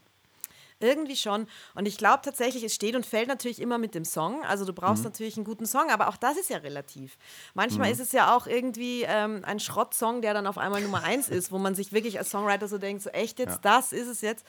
[0.81, 1.47] Irgendwie schon.
[1.75, 4.45] Und ich glaube tatsächlich, es steht und fällt natürlich immer mit dem Song.
[4.45, 5.11] Also du brauchst mhm.
[5.11, 7.17] natürlich einen guten Song, aber auch das ist ja relativ.
[7.55, 7.93] Manchmal mhm.
[7.95, 11.53] ist es ja auch irgendwie ähm, ein Schrottsong, der dann auf einmal Nummer eins ist,
[11.53, 13.61] wo man sich wirklich als Songwriter so denkt, so echt jetzt, ja.
[13.63, 14.45] das ist es jetzt.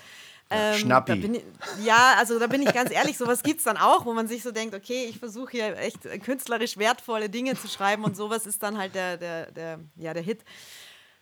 [0.49, 1.13] Ähm, Schnappi.
[1.13, 4.27] Ich, ja, also da bin ich ganz ehrlich, sowas gibt es dann auch, wo man
[4.27, 8.45] sich so denkt, okay, ich versuche hier echt künstlerisch wertvolle Dinge zu schreiben und sowas
[8.45, 10.43] ist dann halt der, der, der, ja, der Hit.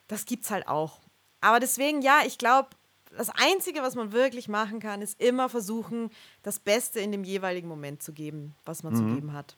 [0.07, 0.99] Das gibt's halt auch.
[1.39, 2.69] Aber deswegen, ja, ich glaube,
[3.15, 6.09] das Einzige, was man wirklich machen kann, ist immer versuchen,
[6.41, 8.97] das Beste in dem jeweiligen Moment zu geben, was man mhm.
[8.97, 9.55] zu geben hat.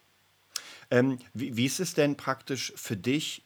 [0.92, 3.44] Ähm, wie, wie ist es denn praktisch für dich?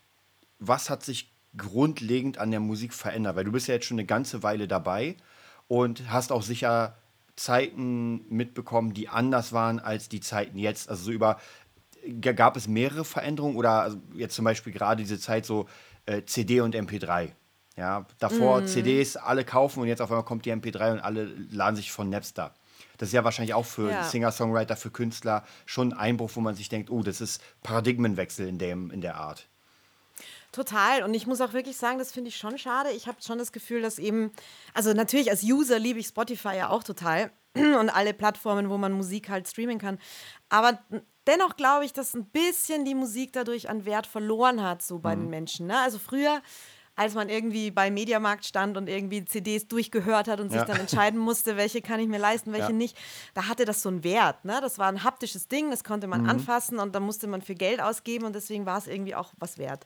[0.59, 3.37] Was hat sich grundlegend an der Musik verändert?
[3.37, 5.15] Weil du bist ja jetzt schon eine ganze Weile dabei
[5.69, 6.95] und hast auch sicher
[7.37, 10.89] Zeiten mitbekommen, die anders waren als die Zeiten jetzt.
[10.89, 11.39] Also so über
[12.21, 15.67] gab es mehrere Veränderungen oder also jetzt zum Beispiel gerade diese Zeit so
[16.05, 17.31] äh, CD und MP3.
[17.77, 18.67] Ja, davor mm.
[18.67, 22.09] CDs alle kaufen und jetzt auf einmal kommt die MP3 und alle laden sich von
[22.09, 22.53] Napster.
[22.97, 24.03] Das ist ja wahrscheinlich auch für ja.
[24.03, 28.57] Singer-Songwriter, für Künstler schon ein Einbruch, wo man sich denkt, oh, das ist Paradigmenwechsel in,
[28.57, 29.47] dem, in der Art.
[30.51, 31.03] Total.
[31.03, 32.91] Und ich muss auch wirklich sagen, das finde ich schon schade.
[32.91, 34.31] Ich habe schon das Gefühl, dass eben,
[34.73, 38.91] also natürlich als User liebe ich Spotify ja auch total und alle Plattformen, wo man
[38.91, 39.99] Musik halt streamen kann.
[40.49, 40.79] Aber
[41.27, 45.15] dennoch glaube ich, dass ein bisschen die Musik dadurch an Wert verloren hat, so bei
[45.15, 45.21] mhm.
[45.21, 45.67] den Menschen.
[45.67, 45.79] Ne?
[45.79, 46.41] Also früher
[46.99, 50.59] als man irgendwie bei Mediamarkt stand und irgendwie CDs durchgehört hat und ja.
[50.59, 52.73] sich dann entscheiden musste, welche kann ich mir leisten, welche ja.
[52.73, 52.97] nicht,
[53.33, 54.43] da hatte das so einen Wert.
[54.43, 54.59] Ne?
[54.61, 56.29] Das war ein haptisches Ding, das konnte man mhm.
[56.29, 59.57] anfassen und da musste man für Geld ausgeben und deswegen war es irgendwie auch was
[59.57, 59.85] wert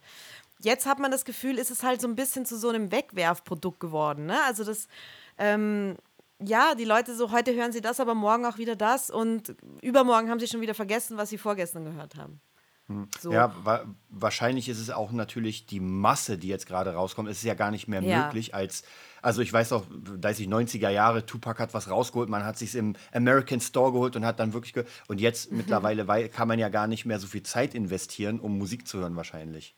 [0.60, 3.80] jetzt hat man das Gefühl, ist es halt so ein bisschen zu so einem Wegwerfprodukt
[3.80, 4.26] geworden.
[4.26, 4.38] Ne?
[4.46, 4.88] Also das,
[5.38, 5.96] ähm,
[6.42, 10.30] ja, die Leute so, heute hören sie das, aber morgen auch wieder das und übermorgen
[10.30, 12.42] haben sie schon wieder vergessen, was sie vorgestern gehört haben.
[12.88, 13.08] Hm.
[13.20, 13.32] So.
[13.32, 17.30] Ja, wa wahrscheinlich ist es auch natürlich die Masse, die jetzt gerade rauskommt.
[17.30, 18.26] Es ist ja gar nicht mehr ja.
[18.26, 18.84] möglich als,
[19.22, 19.86] also ich weiß auch,
[20.18, 24.16] da ist 90er Jahre, Tupac hat was rausgeholt, man hat sich im American Store geholt
[24.18, 24.74] und hat dann wirklich,
[25.08, 28.88] und jetzt mittlerweile kann man ja gar nicht mehr so viel Zeit investieren, um Musik
[28.88, 29.76] zu hören wahrscheinlich.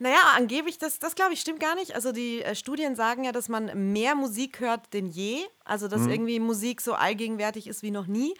[0.00, 1.96] Naja, angeblich, das, das glaube ich, stimmt gar nicht.
[1.96, 5.38] Also die äh, Studien sagen ja, dass man mehr Musik hört denn je.
[5.64, 6.10] Also dass mhm.
[6.10, 8.32] irgendwie Musik so allgegenwärtig ist wie noch nie.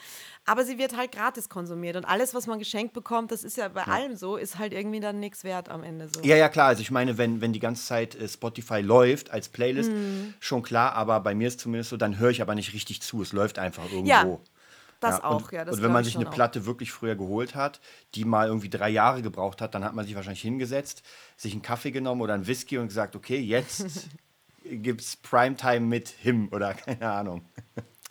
[0.46, 1.96] Aber sie wird halt gratis konsumiert.
[1.96, 3.88] Und alles, was man geschenkt bekommt, das ist ja bei ja.
[3.88, 6.20] allem so, ist halt irgendwie dann nichts wert am Ende so.
[6.22, 6.68] Ja, ja, klar.
[6.68, 10.34] Also ich meine, wenn, wenn die ganze Zeit äh, Spotify läuft als Playlist, mhm.
[10.38, 10.92] schon klar.
[10.92, 13.20] Aber bei mir ist zumindest so, dann höre ich aber nicht richtig zu.
[13.20, 14.08] Es läuft einfach irgendwo.
[14.08, 14.38] Ja.
[15.00, 15.64] Das ja, auch, und, ja.
[15.64, 17.80] Das und wenn man sich eine Platte wirklich früher geholt hat,
[18.14, 21.02] die mal irgendwie drei Jahre gebraucht hat, dann hat man sich wahrscheinlich hingesetzt,
[21.36, 23.86] sich einen Kaffee genommen oder einen Whisky und gesagt, okay, jetzt
[24.64, 27.44] gibt es Primetime mit him oder keine Ahnung.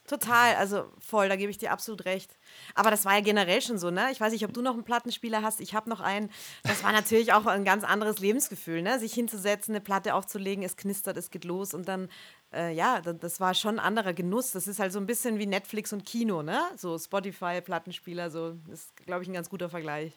[0.07, 2.37] Total, also voll, da gebe ich dir absolut recht.
[2.75, 4.07] Aber das war ja generell schon so, ne?
[4.13, 6.31] Ich weiß nicht, ob du noch einen Plattenspieler hast, ich habe noch einen.
[6.63, 8.99] Das war natürlich auch ein ganz anderes Lebensgefühl, ne?
[8.99, 12.07] Sich hinzusetzen, eine Platte aufzulegen, es knistert, es geht los und dann,
[12.53, 14.51] äh, ja, das war schon ein anderer Genuss.
[14.51, 16.61] Das ist halt so ein bisschen wie Netflix und Kino, ne?
[16.75, 20.13] So Spotify, Plattenspieler, so, ist, glaube ich, ein ganz guter Vergleich.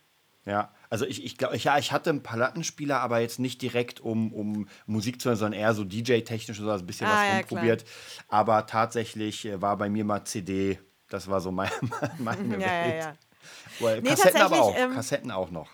[0.47, 4.33] Ja, also ich, ich glaube, ja, ich hatte einen Plattenspieler, aber jetzt nicht direkt um,
[4.33, 7.39] um Musik zu hören, sondern eher so DJ-technisch oder so ein bisschen ah, was ja,
[7.39, 7.85] rumprobiert.
[7.85, 8.41] Klar.
[8.41, 11.71] Aber tatsächlich äh, war bei mir mal CD, das war so mein,
[12.19, 12.95] meine ja, Welt.
[12.95, 13.15] Ja, ja.
[13.81, 15.69] Well, nee, Kassetten aber auch, ähm, Kassetten auch noch.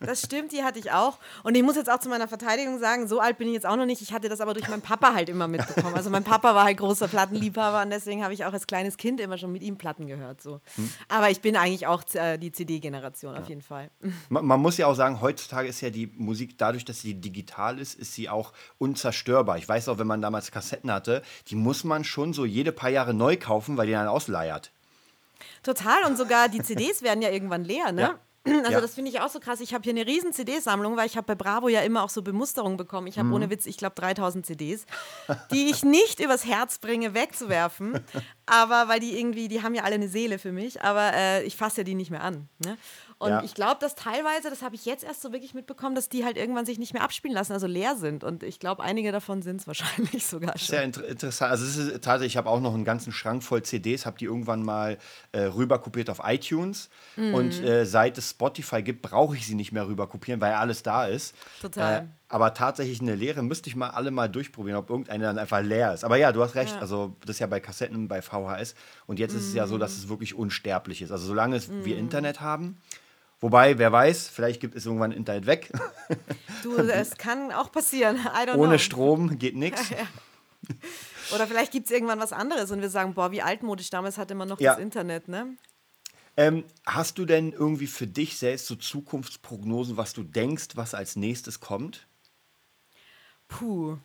[0.00, 1.18] Das stimmt, die hatte ich auch.
[1.42, 3.76] Und ich muss jetzt auch zu meiner Verteidigung sagen, so alt bin ich jetzt auch
[3.76, 4.02] noch nicht.
[4.02, 5.94] Ich hatte das aber durch meinen Papa halt immer mitbekommen.
[5.94, 9.20] Also mein Papa war halt großer Plattenliebhaber und deswegen habe ich auch als kleines Kind
[9.20, 10.40] immer schon mit ihm Platten gehört.
[10.40, 10.60] So.
[10.76, 10.90] Hm.
[11.08, 13.40] Aber ich bin eigentlich auch äh, die CD-Generation ja.
[13.40, 13.90] auf jeden Fall.
[14.28, 17.78] Man, man, muss ja auch sagen, heutzutage ist ja die Musik dadurch, dass sie digital
[17.78, 19.58] ist, ist sie auch unzerstörbar.
[19.58, 22.90] Ich weiß auch, wenn man damals Kassetten hatte, die muss man schon so jede paar
[22.90, 24.70] Jahre neu kaufen, weil die dann ausleiert.
[25.62, 28.02] Total und sogar die CDs werden ja irgendwann leer, ne?
[28.02, 28.18] Ja.
[28.68, 28.80] Also ja.
[28.80, 29.60] das finde ich auch so krass.
[29.60, 32.22] Ich habe hier eine riesen CD-Sammlung, weil ich habe bei Bravo ja immer auch so
[32.22, 33.06] Bemusterungen bekommen.
[33.06, 33.34] Ich habe mhm.
[33.34, 34.86] ohne Witz, ich glaube 3000 CDs,
[35.50, 38.00] die ich nicht übers Herz bringe, wegzuwerfen.
[38.46, 41.56] aber weil die irgendwie, die haben ja alle eine Seele für mich, aber äh, ich
[41.56, 42.48] fasse ja die nicht mehr an.
[42.64, 42.76] Ne?
[43.18, 43.42] Und ja.
[43.42, 46.36] ich glaube, dass teilweise, das habe ich jetzt erst so wirklich mitbekommen, dass die halt
[46.36, 48.22] irgendwann sich nicht mehr abspielen lassen, also leer sind.
[48.22, 50.68] Und ich glaube, einige davon sind es wahrscheinlich sogar schon.
[50.68, 51.50] Sehr inter interessant.
[51.50, 54.26] Also es ist tatsächlich, ich habe auch noch einen ganzen Schrank voll CDs, habe die
[54.26, 54.98] irgendwann mal
[55.32, 56.90] äh, rüberkopiert auf iTunes.
[57.16, 57.34] Mhm.
[57.34, 61.06] Und äh, seit es Spotify gibt, brauche ich sie nicht mehr rüberkopieren, weil alles da
[61.06, 61.34] ist.
[61.60, 62.02] Total.
[62.02, 65.62] Äh, aber tatsächlich eine leere müsste ich mal alle mal durchprobieren, ob irgendeine dann einfach
[65.62, 66.04] leer ist.
[66.04, 66.74] Aber ja, du hast recht.
[66.74, 66.80] Ja.
[66.80, 68.74] Also das ist ja bei Kassetten, bei VHS.
[69.06, 69.38] Und jetzt mhm.
[69.38, 71.10] ist es ja so, dass es wirklich unsterblich ist.
[71.10, 71.84] Also solange es mhm.
[71.84, 72.76] wir Internet haben,
[73.40, 75.72] Wobei, wer weiß, vielleicht gibt es irgendwann Internet weg.
[76.64, 78.18] Du, es kann auch passieren.
[78.56, 78.78] Ohne know.
[78.78, 79.90] Strom geht nichts.
[79.90, 80.06] Ja, ja.
[81.32, 84.34] Oder vielleicht gibt es irgendwann was anderes und wir sagen, boah, wie altmodisch damals hatte
[84.34, 84.72] man noch ja.
[84.72, 85.56] das Internet, ne?
[86.36, 91.14] Ähm, hast du denn irgendwie für dich selbst so Zukunftsprognosen, was du denkst, was als
[91.14, 92.08] nächstes kommt?
[93.46, 93.98] Puh.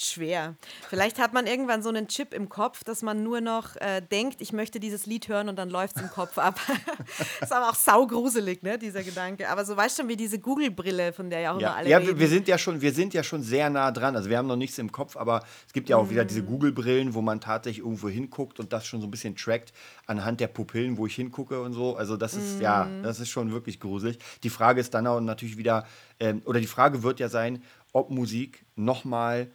[0.00, 0.54] Schwer.
[0.88, 4.40] Vielleicht hat man irgendwann so einen Chip im Kopf, dass man nur noch äh, denkt,
[4.40, 6.60] ich möchte dieses Lied hören und dann läuft es im Kopf ab.
[7.40, 9.48] ist aber auch saugruselig, ne, dieser Gedanke.
[9.48, 11.68] Aber so weißt du schon, wie diese Google-Brille, von der ja auch ja.
[11.68, 12.08] immer alle Ja, reden.
[12.10, 14.16] wir, wir, sind ja schon, wir sind ja schon sehr nah dran.
[14.16, 16.28] Also wir haben noch nichts im Kopf, aber es gibt ja auch wieder Mhm.
[16.28, 19.72] diese Google-Brillen, wo man tatsächlich irgendwo hinguckt und das schon so ein bisschen trackt
[20.06, 21.96] anhand der Pupillen, wo ich hingucke und so.
[21.96, 23.02] Also das ist, ja, Mhm.
[23.02, 24.18] das ist schon wirklich gruselig.
[24.42, 25.86] Die Frage ist dann auch natürlich wieder,
[26.20, 29.50] ähm, oder die Frage wird ja sein, ob Musik nochmal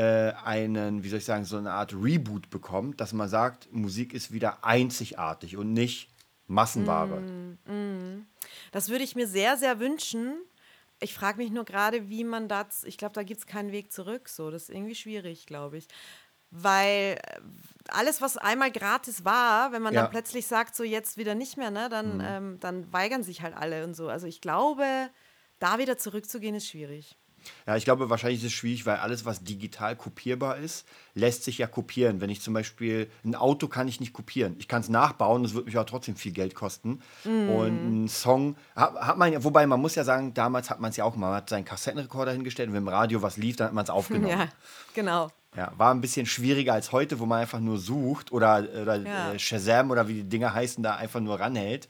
[0.00, 4.14] äh, einen, wie soll ich sagen, so eine Art Reboot bekommt, dass man sagt, Musik
[4.14, 6.08] ist wieder einzigartig und nicht
[6.46, 7.22] Massenware.
[8.72, 10.38] Das würde ich mir sehr, sehr wünschen.
[11.00, 13.92] Ich frage mich nur gerade, wie man das, ich glaube, da gibt es keinen Weg
[13.92, 14.28] zurück.
[14.28, 15.86] So, das ist irgendwie schwierig, glaube ich.
[16.50, 17.40] Weil äh,
[17.88, 20.02] alles, was einmal gratis war, wenn man Ja.
[20.02, 23.54] dann plötzlich sagt, so jetzt wieder nicht mehr, ne, dann, ähm, dann weigern sich halt
[23.54, 24.08] alle und so.
[24.08, 24.84] Also ich glaube,
[25.58, 27.16] da wieder zurückzugehen, ist schwierig.
[27.66, 31.58] Ja, ich glaube, wahrscheinlich ist es schwierig, weil alles, was digital kopierbar ist, lässt sich
[31.58, 32.20] ja kopieren.
[32.20, 34.56] Wenn ich zum Beispiel ein Auto kann ich nicht kopieren.
[34.58, 37.00] Ich kann es nachbauen, das wird mich aber trotzdem viel Geld kosten.
[37.24, 40.90] Und ein Song hat, hat man ja, wobei man muss ja sagen, damals hat man
[40.90, 43.56] es ja auch mal, man hat seinen Kassettenrekorder hingestellt und wenn im Radio was lief,
[43.56, 44.28] dann hat man es aufgenommen.
[44.38, 44.48] Ja,
[44.94, 45.28] genau.
[45.56, 49.32] Ja, war ein bisschen schwieriger als heute, wo man einfach nur sucht oder, oder Ja.
[49.32, 51.88] äh, Shazam oder wie die Dinger heißen, da einfach nur ranhält.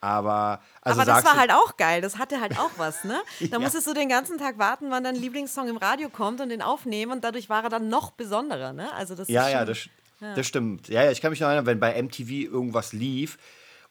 [0.00, 2.00] Aber, also Aber das war halt auch geil.
[2.00, 3.20] Das hatte halt auch was, ne?
[3.40, 3.58] Da Ja.
[3.58, 7.12] musstest du den ganzen Tag warten, wann dein Lieblingssong im Radio kommt und den aufnehmen
[7.12, 8.92] und dadurch war er dann noch besonderer, ne?
[8.92, 9.88] Also das Ja, ja, das,
[10.20, 10.88] das stimmt.
[10.88, 13.38] Ja, ja, ich kann mich noch erinnern, wenn bei MTV irgendwas lief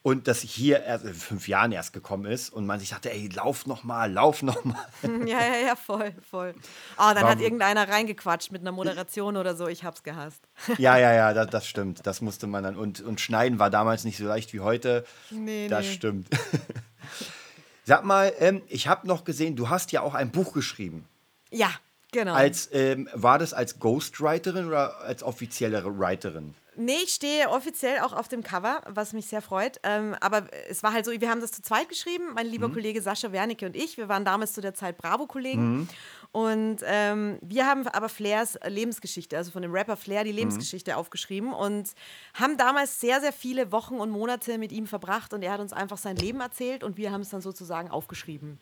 [0.03, 3.27] und das hier erst in fünf Jahren erst gekommen ist und man sich dachte, ey,
[3.33, 4.87] lauf noch mal, lauf noch mal.
[5.25, 6.53] Ja, ja, ja, voll, voll.
[6.97, 9.67] Oh, dann War- hat irgendeiner reingequatscht mit einer Moderation oder so.
[9.67, 10.41] Ich hab's gehasst.
[10.77, 12.05] ja, ja, ja, das, das stimmt.
[12.07, 12.77] Das musste man dann.
[12.77, 15.05] Und, und schneiden war damals nicht so leicht wie heute.
[15.29, 15.91] Nee, das nee.
[15.93, 16.29] stimmt.
[17.83, 21.05] Sag mal, ähm, ich habe noch gesehen, du hast ja auch ein Buch geschrieben.
[21.51, 21.71] Ja,
[22.11, 22.33] genau.
[22.33, 26.53] Als, ähm, war das als Ghostwriterin oder als offizielle Writerin?
[26.79, 29.79] Nee, ich stehe offiziell auch auf dem Cover, was mich sehr freut.
[29.83, 32.51] Ähm, aber es war halt so, wir haben das zu zweit geschrieben, mein Mhm.
[32.51, 33.97] lieber Kollege Sascha Wernicke und ich.
[33.97, 35.77] Wir waren damals zu der Zeit Bravo-Kollegen.
[35.79, 35.89] Mhm.
[36.31, 40.25] Und ähm, wir haben aber Flairs Lebensgeschichte, also von dem Rapper Flair, Mhm.
[40.25, 41.93] die Lebensgeschichte aufgeschrieben und
[42.35, 45.73] haben damals sehr, sehr viele Wochen und Monate mit ihm verbracht und er hat uns
[45.73, 48.59] einfach sein Leben erzählt und wir haben es dann sozusagen aufgeschrieben.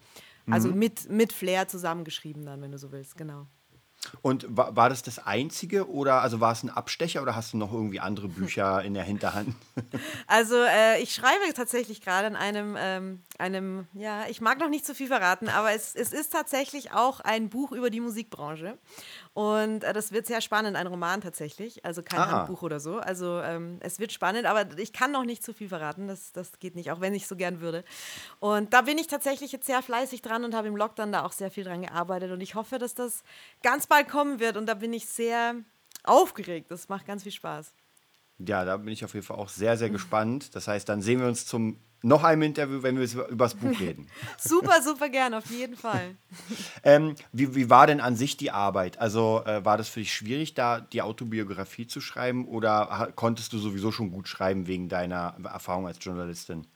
[0.49, 0.77] Also Mhm.
[0.79, 3.47] mit, mit Flair zusammengeschrieben dann, wenn du so willst, genau.
[4.21, 7.57] Und war, war das das einzige oder also war es ein Abstecher oder hast du
[7.57, 9.55] noch irgendwie andere Bücher in der Hinterhand?
[10.27, 14.85] Also äh, ich schreibe tatsächlich gerade an einem, ähm, einem, ja, ich mag noch nicht
[14.85, 18.77] zu viel verraten, aber es, es ist tatsächlich auch ein Buch über die Musikbranche.
[19.35, 22.31] Und äh, das wird sehr spannend, ein Roman tatsächlich, also kein Ah.
[22.31, 22.99] Handbuch oder so.
[22.99, 26.57] Also ähm, es wird spannend, aber ich kann noch nicht zu viel verraten, das, das
[26.59, 27.83] geht nicht, auch wenn ich so gern würde.
[28.39, 31.33] Und da bin ich tatsächlich jetzt sehr fleißig dran und habe im Lockdown da auch
[31.33, 33.23] sehr viel dran gearbeitet und ich hoffe, dass das
[33.61, 35.55] ganz bald kommen wird und da bin ich sehr
[36.05, 36.71] aufgeregt.
[36.71, 37.73] Das macht ganz viel Spaß.
[38.39, 40.55] Ja, da bin ich auf jeden Fall auch sehr, sehr gespannt.
[40.55, 43.79] Das heißt, dann sehen wir uns zum noch einem Interview, wenn wir über das Buch
[43.79, 44.07] reden.
[44.37, 46.15] Super, super gern, auf jeden Fall.
[46.83, 48.99] Ähm, wie, wie war denn an sich die Arbeit?
[48.99, 53.57] Also äh, war das für dich schwierig, da die Autobiografie zu schreiben oder konntest du
[53.57, 56.67] sowieso schon gut schreiben wegen deiner Erfahrung als Journalistin?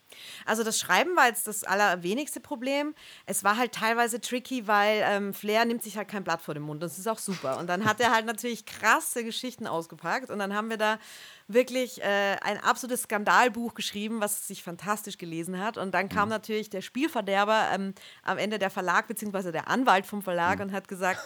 [0.45, 2.95] Also das Schreiben war jetzt das allerwenigste Problem.
[3.26, 6.63] Es war halt teilweise tricky, weil ähm, Flair nimmt sich halt kein Blatt vor den
[6.63, 6.82] Mund.
[6.84, 7.58] Das ist auch super.
[7.60, 10.30] Und dann hat er halt natürlich krasse Geschichten ausgepackt.
[10.30, 11.00] Und dann haben wir da
[11.48, 15.78] wirklich äh, ein absolutes Skandalbuch geschrieben, was sich fantastisch gelesen hat.
[15.78, 17.93] Und dann kam natürlich der Spielverderber ähm,
[18.24, 21.19] am Ende der Verlag, beziehungsweise der Anwalt vom Verlag und hat gesagt,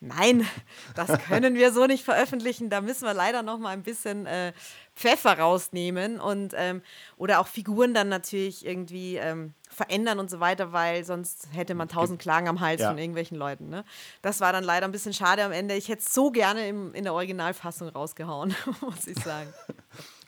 [0.00, 0.46] Nein,
[0.94, 2.68] das können wir so nicht veröffentlichen.
[2.68, 4.52] Da müssen wir leider noch mal ein bisschen äh,
[4.96, 6.80] Pfeffer rausnehmen und ähm,
[7.18, 11.88] oder auch Figuren dann natürlich irgendwie ähm, verändern und so weiter, weil sonst hätte man
[11.88, 12.88] tausend Klagen am Hals Ja.
[12.88, 13.68] von irgendwelchen Leuten.
[13.68, 13.84] Ne?
[14.22, 15.74] Das war dann leider ein bisschen schade am Ende.
[15.74, 19.52] Ich hätte es so gerne im, in der Originalfassung rausgehauen, muss ich sagen.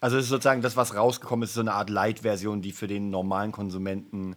[0.01, 3.09] Also es ist sozusagen das, was rausgekommen ist, so eine Art Light-Version, die für den
[3.11, 4.35] normalen Konsumenten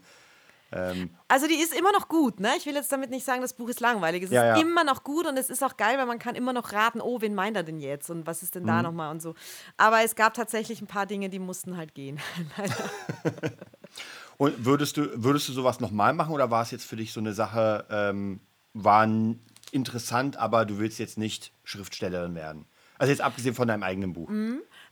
[1.28, 2.50] Also die ist immer noch gut, ne?
[2.58, 4.24] Ich will jetzt damit nicht sagen, das Buch ist langweilig.
[4.24, 4.62] Es Ja, ist ja.
[4.66, 7.20] immer noch gut und es ist auch geil, weil man kann immer noch raten, oh,
[7.22, 8.68] wen meint er denn jetzt und was ist denn Mhm.
[8.68, 9.36] da nochmal und so.
[9.78, 12.20] Aber es gab tatsächlich ein paar Dinge, die mussten halt gehen.
[14.38, 17.20] Und würdest du, würdest du sowas nochmal machen oder war es jetzt für dich so
[17.20, 18.40] eine Sache, ähm,
[18.74, 19.08] war
[19.72, 22.66] interessant, aber du willst jetzt nicht Schriftstellerin werden?
[22.98, 24.30] Also jetzt abgesehen von deinem eigenen Buch.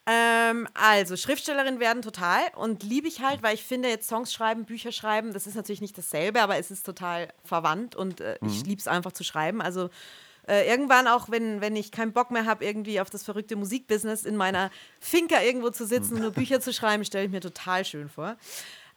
[0.06, 4.66] Ähm, also, Schriftstellerin werden total und liebe ich halt, weil ich finde, jetzt Songs schreiben,
[4.66, 8.66] Bücher schreiben, das ist natürlich nicht dasselbe, aber es ist total verwandt und äh, ich
[8.66, 9.62] liebe es einfach zu schreiben.
[9.62, 9.90] Also,
[10.48, 14.26] äh, irgendwann auch, wenn, wenn ich keinen Bock mehr habe, irgendwie auf das verrückte Musikbusiness
[14.26, 17.86] in meiner Finca irgendwo zu sitzen und nur Bücher zu schreiben, stelle ich mir total
[17.86, 18.36] schön vor.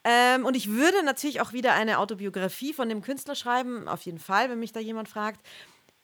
[0.05, 4.18] Ähm, und ich würde natürlich auch wieder eine Autobiografie von dem Künstler schreiben, auf jeden
[4.18, 5.41] Fall, wenn mich da jemand fragt.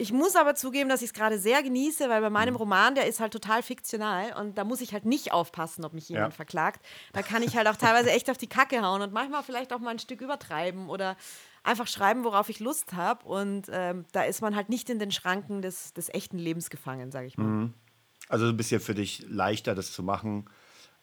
[0.01, 2.59] Ich muss aber zugeben, dass ich es gerade sehr genieße, weil bei meinem Mhm.
[2.61, 6.09] Roman, der ist halt total fiktional und da muss ich halt nicht aufpassen, ob mich
[6.09, 6.37] jemand Ja.
[6.37, 6.87] verklagt.
[7.13, 9.81] Da kann ich halt auch teilweise echt auf die Kacke hauen und manchmal vielleicht auch
[9.81, 11.17] mal ein Stück übertreiben oder
[11.65, 13.27] einfach schreiben, worauf ich Lust habe.
[13.27, 17.11] Und ähm, da ist man halt nicht in den Schranken des, des echten Lebens gefangen,
[17.11, 17.45] sage ich mal.
[17.49, 17.75] Mhm.
[18.29, 20.49] Also ein bisschen für dich leichter, das zu machen.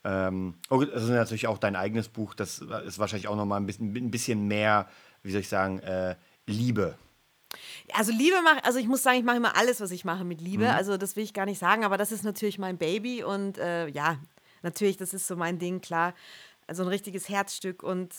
[0.05, 2.33] Ähm, oh, das ist natürlich auch dein eigenes Buch.
[2.33, 4.87] Das ist wahrscheinlich auch nochmal ein bisschen, ein bisschen mehr,
[5.21, 6.15] wie soll ich sagen, äh,
[6.45, 6.97] Liebe.
[7.93, 10.41] Also Liebe mache, also ich muss sagen, ich mache immer alles, was ich mache mit
[10.41, 10.65] Liebe.
[10.65, 10.71] Mhm.
[10.71, 13.87] Also das will ich gar nicht sagen, aber das ist natürlich mein Baby und äh,
[13.87, 14.17] ja,
[14.63, 16.13] natürlich, das ist so mein Ding, klar.
[16.67, 18.13] Also ein richtiges Herzstück und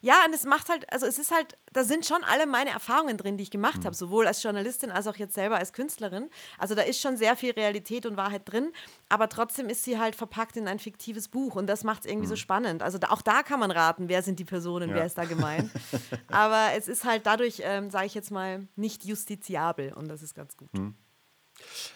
[0.00, 3.16] ja, und es macht halt, also es ist halt, da sind schon alle meine Erfahrungen
[3.16, 6.30] drin, die ich gemacht habe, sowohl als Journalistin als auch jetzt selber als Künstlerin.
[6.58, 8.72] Also da ist schon sehr viel Realität und Wahrheit drin,
[9.08, 12.28] aber trotzdem ist sie halt verpackt in ein fiktives Buch und das macht es irgendwie
[12.28, 12.82] so spannend.
[12.82, 14.96] Also da, auch da kann man raten, wer sind die Personen, Ja.
[14.96, 15.70] wer ist da gemeint.
[16.28, 20.34] aber es ist halt dadurch, ähm, sage ich jetzt mal, nicht justiziabel und das ist
[20.34, 20.68] ganz gut.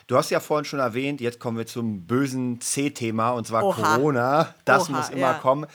[0.07, 3.97] Du hast ja vorhin schon erwähnt, jetzt kommen wir zum bösen C-Thema und zwar Oha.
[3.97, 4.55] Corona.
[4.65, 5.35] Das Oha, muss immer ja.
[5.35, 5.67] kommen.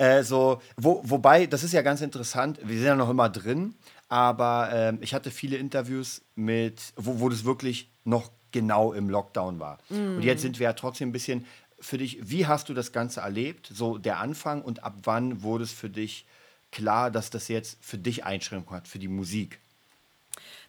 [0.00, 3.74] Äh, so, wo, wobei, das ist ja ganz interessant, wir sind ja noch immer drin,
[4.08, 9.60] aber ähm, ich hatte viele Interviews mit, wo, wo das wirklich noch genau im Lockdown
[9.60, 9.76] war.
[9.90, 10.22] Und Mm.
[10.22, 11.44] jetzt sind wir ja trotzdem ein bisschen
[11.78, 13.70] für dich, wie hast du das Ganze erlebt?
[13.74, 16.24] So der Anfang und ab wann wurde es für dich
[16.72, 19.60] klar, dass das jetzt für dich Einschränkungen hat, für die Musik?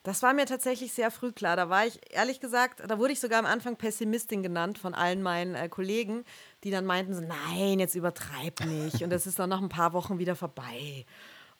[0.04, 1.56] Das war mir tatsächlich sehr früh klar.
[1.56, 5.22] Da war ich, ehrlich gesagt, da wurde ich sogar am Anfang Pessimistin genannt von allen
[5.22, 6.24] meinen äh, Kollegen,
[6.64, 9.93] die dann meinten so, nein, jetzt übertreib nicht und es ist dann nach ein paar
[9.93, 11.06] Wochen wieder vorbei.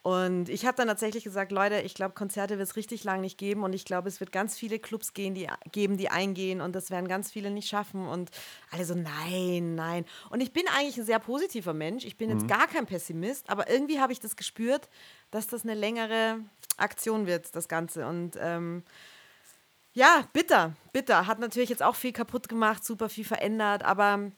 [0.04, 3.38] Und ich habe dann tatsächlich gesagt, Leute, ich glaube, Konzerte wird es richtig lang nicht
[3.38, 6.76] geben und ich glaube, es wird ganz viele Clubs gehen, die, geben, die eingehen und
[6.76, 8.32] das werden ganz viele nicht schaffen und
[8.72, 10.06] alle so, nein, nein.
[10.32, 13.70] Und ich bin eigentlich ein sehr positiver Mensch, ich bin jetzt gar kein Pessimist, aber
[13.70, 14.89] irgendwie habe ich das gespürt,
[15.32, 16.40] dass das eine längere
[16.78, 18.06] Aktion wird, das Ganze.
[18.08, 18.84] Und ähm,
[19.94, 21.28] ja, bitter, bitter.
[21.28, 24.32] Hat natürlich jetzt auch viel kaputt gemacht, super viel verändert, aber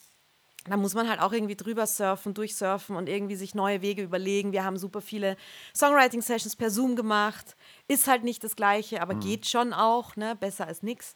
[0.66, 4.54] da muss man halt auch irgendwie drüber surfen, durchsurfen und irgendwie sich neue Wege überlegen.
[4.54, 5.36] Wir haben super viele
[5.76, 7.58] Songwriting-Sessions per Zoom gemacht.
[7.88, 10.36] Ist halt nicht das Gleiche, aber geht schon auch, ne?
[10.38, 11.16] Besser als nix.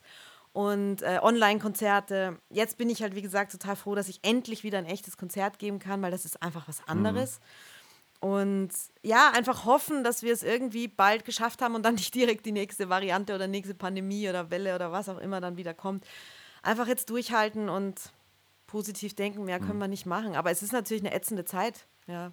[0.52, 2.38] Und äh, Online-Konzerte.
[2.50, 5.58] Jetzt bin ich halt, wie gesagt, total froh, dass ich endlich wieder ein echtes Konzert
[5.58, 7.40] geben kann, weil das ist einfach was anderes.
[8.20, 8.70] Und
[9.02, 12.52] ja, einfach hoffen, dass wir es irgendwie bald geschafft haben und dann nicht direkt die
[12.52, 16.04] nächste Variante oder nächste Pandemie oder Welle oder was auch immer dann wieder kommt.
[16.62, 18.12] Einfach jetzt durchhalten und
[18.66, 20.34] positiv denken, mehr können wir nicht machen.
[20.34, 21.86] Aber es ist natürlich eine ätzende Zeit.
[22.06, 22.32] Ja.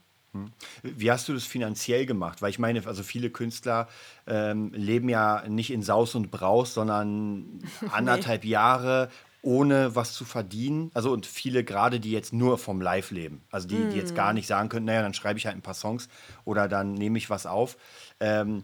[0.83, 2.41] Wie hast du das finanziell gemacht?
[2.41, 3.87] Weil ich meine, also viele Künstler
[4.27, 7.61] ähm, leben ja nicht in Saus und Braus, sondern
[7.91, 9.09] anderthalb Jahre
[9.45, 10.89] ohne was zu verdienen.
[10.93, 13.43] Also und viele gerade, die jetzt nur vom Live leben.
[13.51, 15.75] Also die, die jetzt gar nicht sagen können, naja, dann schreibe ich halt ein paar
[15.75, 16.09] Songs
[16.45, 17.77] oder dann nehme ich was auf.
[18.19, 18.63] Ähm,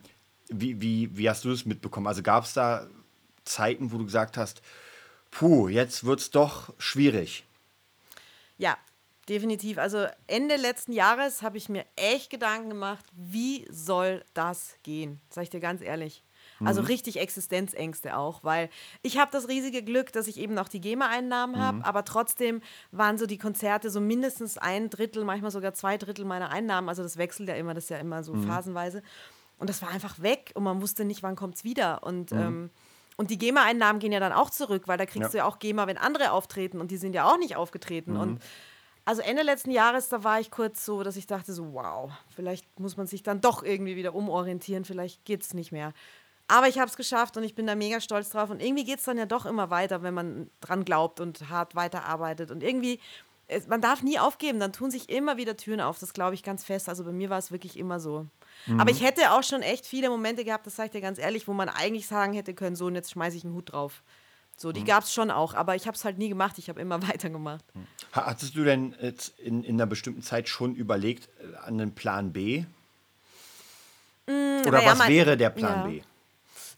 [0.49, 2.07] wie, wie, wie hast du das mitbekommen?
[2.07, 2.87] Also gab es da
[3.45, 4.61] Zeiten, wo du gesagt hast,
[5.29, 7.45] puh, jetzt wird es doch schwierig.
[8.57, 8.75] Ja,
[9.29, 9.77] definitiv.
[9.77, 15.21] Also Ende letzten Jahres habe ich mir echt Gedanken gemacht, wie soll das gehen?
[15.29, 16.23] Sag ich dir ganz ehrlich.
[16.67, 18.69] Also richtig Existenzängste auch, weil
[19.01, 23.17] ich habe das riesige Glück, dass ich eben noch die GEMA-Einnahmen habe, aber trotzdem waren
[23.17, 26.89] so die Konzerte so mindestens ein Drittel, manchmal sogar zwei Drittel meiner Einnahmen.
[26.89, 29.01] Also das wechselt ja immer, das ist ja immer so phasenweise.
[29.57, 32.03] Und das war einfach weg und man wusste nicht, wann kommt es wieder.
[32.03, 32.69] Und, ähm,
[33.17, 35.29] und die GEMA-Einnahmen gehen ja dann auch zurück, weil da kriegst Ja.
[35.29, 38.17] du ja auch GEMA, wenn andere auftreten und die sind ja auch nicht aufgetreten.
[38.17, 38.41] Und
[39.05, 42.79] also Ende letzten Jahres, da war ich kurz so, dass ich dachte so, wow, vielleicht
[42.79, 45.93] muss man sich dann doch irgendwie wieder umorientieren, vielleicht geht es nicht mehr.
[46.53, 48.49] Aber ich habe es geschafft und ich bin da mega stolz drauf.
[48.49, 51.75] Und irgendwie geht es dann ja doch immer weiter, wenn man dran glaubt und hart
[51.75, 52.51] weiterarbeitet.
[52.51, 52.99] Und irgendwie,
[53.47, 55.99] es, man darf nie aufgeben, dann tun sich immer wieder Türen auf.
[55.99, 56.89] Das glaube ich ganz fest.
[56.89, 58.25] Also bei mir war es wirklich immer so.
[58.77, 61.47] Aber ich hätte auch schon echt viele Momente gehabt, das sage ich dir ganz ehrlich,
[61.47, 64.03] wo man eigentlich sagen hätte können, so und jetzt schmeiße ich einen Hut drauf.
[64.57, 66.57] So, die gab es schon auch, aber ich habe es halt nie gemacht.
[66.59, 67.65] Ich habe immer weitergemacht.
[68.13, 71.95] Ha- Hattest du denn jetzt in, in einer bestimmten Zeit schon überlegt äh, an einen
[71.95, 72.65] Plan B?
[74.27, 75.87] Oder naja, was mein- wäre der Plan ja.
[75.87, 76.01] B?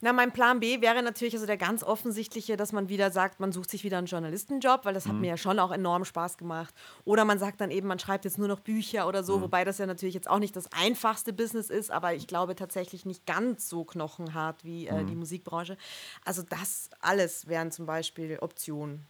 [0.04, 3.54] Na, mein Plan B wäre natürlich also der ganz offensichtliche, dass man wieder sagt, man
[3.54, 6.76] sucht sich wieder einen Journalistenjob, weil das hat mir ja schon auch enorm Spaß gemacht.
[7.06, 9.78] Oder man sagt dann eben, man schreibt jetzt nur noch Bücher oder so, wobei das
[9.78, 13.70] ja natürlich jetzt auch nicht das einfachste Business ist, aber ich glaube tatsächlich nicht ganz
[13.70, 15.78] so knochenhart wie äh, die Musikbranche.
[16.26, 19.08] Also das alles wären zum Beispiel Optionen.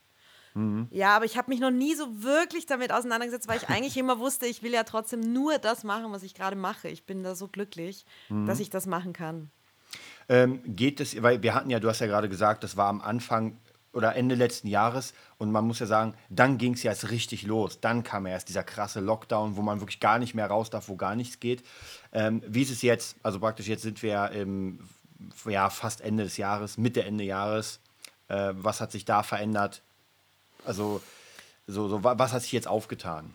[0.92, 4.20] Ja, aber ich habe mich noch nie so wirklich damit auseinandergesetzt, weil ich eigentlich immer
[4.20, 6.88] wusste, ich will ja trotzdem nur das machen, was ich gerade mache.
[6.88, 8.06] Ich bin da so glücklich,
[8.46, 9.50] dass ich das machen kann.
[10.30, 13.02] Ähm, geht es, weil wir hatten ja, du hast ja gerade gesagt, das war am
[13.02, 13.58] Anfang
[13.92, 17.44] oder Ende letzten Jahres und man muss ja sagen, dann ging es ja erst richtig
[17.44, 17.80] los.
[17.80, 20.96] Dann kam erst dieser krasse Lockdown, wo man wirklich gar nicht mehr raus darf, wo
[20.96, 21.64] gar nichts geht.
[22.12, 23.18] Ähm, wie ist es jetzt?
[23.22, 24.80] Also praktisch jetzt sind wir ja im
[25.46, 27.80] ja, fast Ende des Jahres, Mitte, Ende Jahres.
[28.28, 29.82] Äh, was hat sich da verändert?
[30.66, 31.02] Also,
[31.68, 33.34] so, so, was hat sich jetzt aufgetan?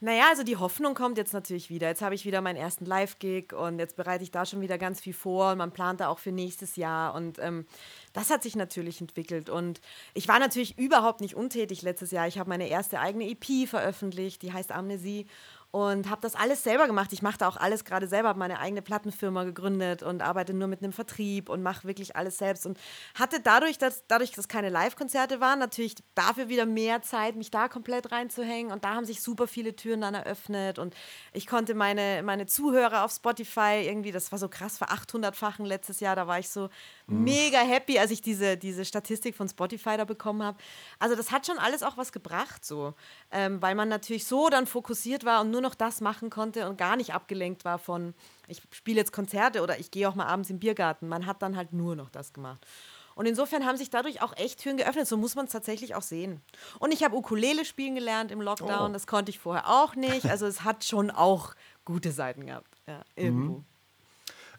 [0.00, 1.88] Naja, also die Hoffnung kommt jetzt natürlich wieder.
[1.88, 5.00] Jetzt habe ich wieder meinen ersten Live-Gig und jetzt bereite ich da schon wieder ganz
[5.00, 5.52] viel vor.
[5.52, 7.14] Und man plant da auch für nächstes Jahr.
[7.14, 7.66] Und ähm,
[8.12, 9.50] das hat sich natürlich entwickelt.
[9.50, 9.80] Und
[10.14, 12.26] ich war natürlich überhaupt nicht untätig letztes Jahr.
[12.26, 15.26] Ich habe meine erste eigene EP veröffentlicht, die heißt Amnesie
[15.72, 17.14] und habe das alles selber gemacht.
[17.14, 20.68] Ich mache da auch alles gerade selber, habe meine eigene Plattenfirma gegründet und arbeite nur
[20.68, 22.78] mit einem Vertrieb und mache wirklich alles selbst und
[23.14, 27.68] hatte dadurch, dass dadurch, dass keine Live-Konzerte waren, natürlich dafür wieder mehr Zeit, mich da
[27.68, 30.94] komplett reinzuhängen und da haben sich super viele Türen dann eröffnet und
[31.32, 36.00] ich konnte meine, meine Zuhörer auf Spotify irgendwie, das war so krass, ver 800-fachen letztes
[36.00, 36.68] Jahr, da war ich so
[37.06, 37.24] mhm.
[37.24, 40.58] mega happy, als ich diese, diese Statistik von Spotify da bekommen habe.
[40.98, 42.92] Also das hat schon alles auch was gebracht so,
[43.30, 46.76] ähm, weil man natürlich so dann fokussiert war und nur noch das machen konnte und
[46.76, 48.14] gar nicht abgelenkt war von,
[48.48, 51.08] ich spiele jetzt Konzerte oder ich gehe auch mal abends im Biergarten.
[51.08, 52.66] Man hat dann halt nur noch das gemacht.
[53.14, 55.06] Und insofern haben sich dadurch auch echt Türen geöffnet.
[55.06, 56.40] So muss man es tatsächlich auch sehen.
[56.78, 58.90] Und ich habe Ukulele spielen gelernt im Lockdown.
[58.90, 58.92] Oh.
[58.92, 60.26] Das konnte ich vorher auch nicht.
[60.26, 61.54] Also es hat schon auch
[61.84, 62.80] gute Seiten gehabt.
[62.86, 63.58] Ja, irgendwo.
[63.58, 63.64] Mhm.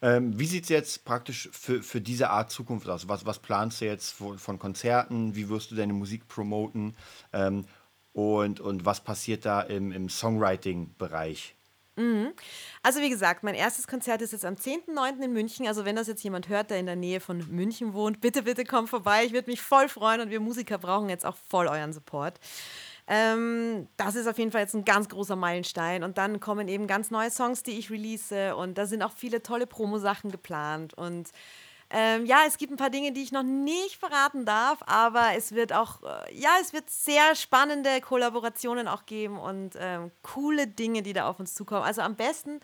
[0.04, 3.08] Ähm, wie sieht es jetzt praktisch für, für diese Art Zukunft aus?
[3.08, 5.34] Was, was planst du jetzt von, von Konzerten?
[5.36, 6.98] Wie wirst du deine Musik promoten?
[7.32, 7.66] Ähm,
[8.14, 11.56] und, und was passiert da im, im Songwriting-Bereich?
[11.96, 12.34] Mhm.
[12.82, 15.24] Also wie gesagt, mein erstes Konzert ist jetzt am 10.9.
[15.24, 15.68] in München.
[15.68, 18.64] Also wenn das jetzt jemand hört, der in der Nähe von München wohnt, bitte, bitte
[18.64, 19.26] komm vorbei.
[19.26, 22.40] Ich würde mich voll freuen und wir Musiker brauchen jetzt auch voll euren Support.
[23.06, 26.04] Ähm, das ist auf jeden Fall jetzt ein ganz großer Meilenstein.
[26.04, 28.56] Und dann kommen eben ganz neue Songs, die ich release.
[28.56, 30.94] Und da sind auch viele tolle Promo-Sachen geplant.
[30.96, 31.30] Und
[31.96, 35.52] ähm, ja, es gibt ein paar Dinge, die ich noch nicht verraten darf, aber es
[35.52, 41.04] wird auch, äh, ja, es wird sehr spannende Kollaborationen auch geben und ähm, coole Dinge,
[41.04, 41.84] die da auf uns zukommen.
[41.84, 42.62] Also am besten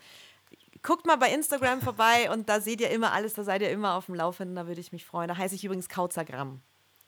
[0.82, 3.94] guckt mal bei Instagram vorbei und da seht ihr immer alles, da seid ihr immer
[3.94, 5.28] auf dem Laufenden, da würde ich mich freuen.
[5.28, 6.60] Da heiße ich übrigens Kauzagramm.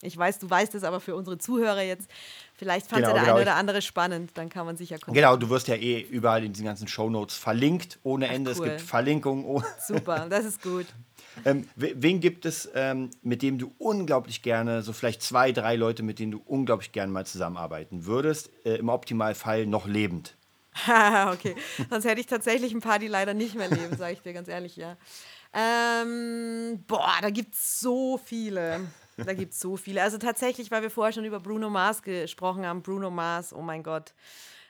[0.02, 2.10] Ich weiß, du weißt es, aber für unsere Zuhörer jetzt,
[2.54, 3.34] vielleicht fand genau, ja der genau.
[3.36, 4.98] eine oder andere spannend, dann kann man sich ja.
[5.06, 8.50] Genau, du wirst ja eh überall in diesen ganzen Shownotes verlinkt, ohne Ach, Ende.
[8.50, 8.66] Cool.
[8.66, 9.44] Es gibt Verlinkungen.
[9.44, 9.62] Oh.
[9.80, 10.86] Super, das ist gut.
[11.44, 16.02] ähm, wen gibt es, ähm, mit dem du unglaublich gerne, so vielleicht zwei, drei Leute,
[16.02, 20.34] mit denen du unglaublich gerne mal zusammenarbeiten würdest, äh, im Optimalfall noch lebend?
[21.32, 21.54] okay,
[21.90, 24.48] sonst hätte ich tatsächlich ein paar, die leider nicht mehr leben, sage ich dir ganz
[24.48, 24.96] ehrlich, ja.
[25.54, 28.80] Ähm, boah, da gibt es so viele.
[29.16, 30.02] Da gibt es so viele.
[30.02, 32.82] Also tatsächlich, weil wir vorher schon über Bruno Mars gesprochen haben.
[32.82, 34.14] Bruno Mars, oh mein Gott.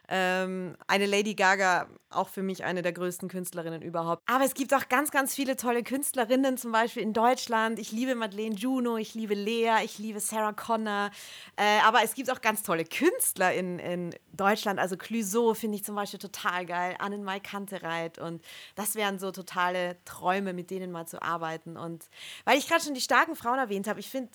[0.09, 4.23] Ähm, eine Lady Gaga, auch für mich eine der größten Künstlerinnen überhaupt.
[4.27, 7.79] Aber es gibt auch ganz, ganz viele tolle Künstlerinnen, zum Beispiel in Deutschland.
[7.79, 11.11] Ich liebe Madeleine Juno, ich liebe Lea, ich liebe Sarah Connor.
[11.57, 14.79] Äh, aber es gibt auch ganz tolle Künstler in, in Deutschland.
[14.79, 16.97] Also Clouseau finde ich zum Beispiel total geil.
[16.99, 18.19] Annenmai Kantereit.
[18.19, 18.45] Und
[18.75, 21.77] das wären so totale Träume, mit denen mal zu arbeiten.
[21.77, 22.05] Und
[22.45, 24.31] weil ich gerade schon die starken Frauen erwähnt habe, ich finde,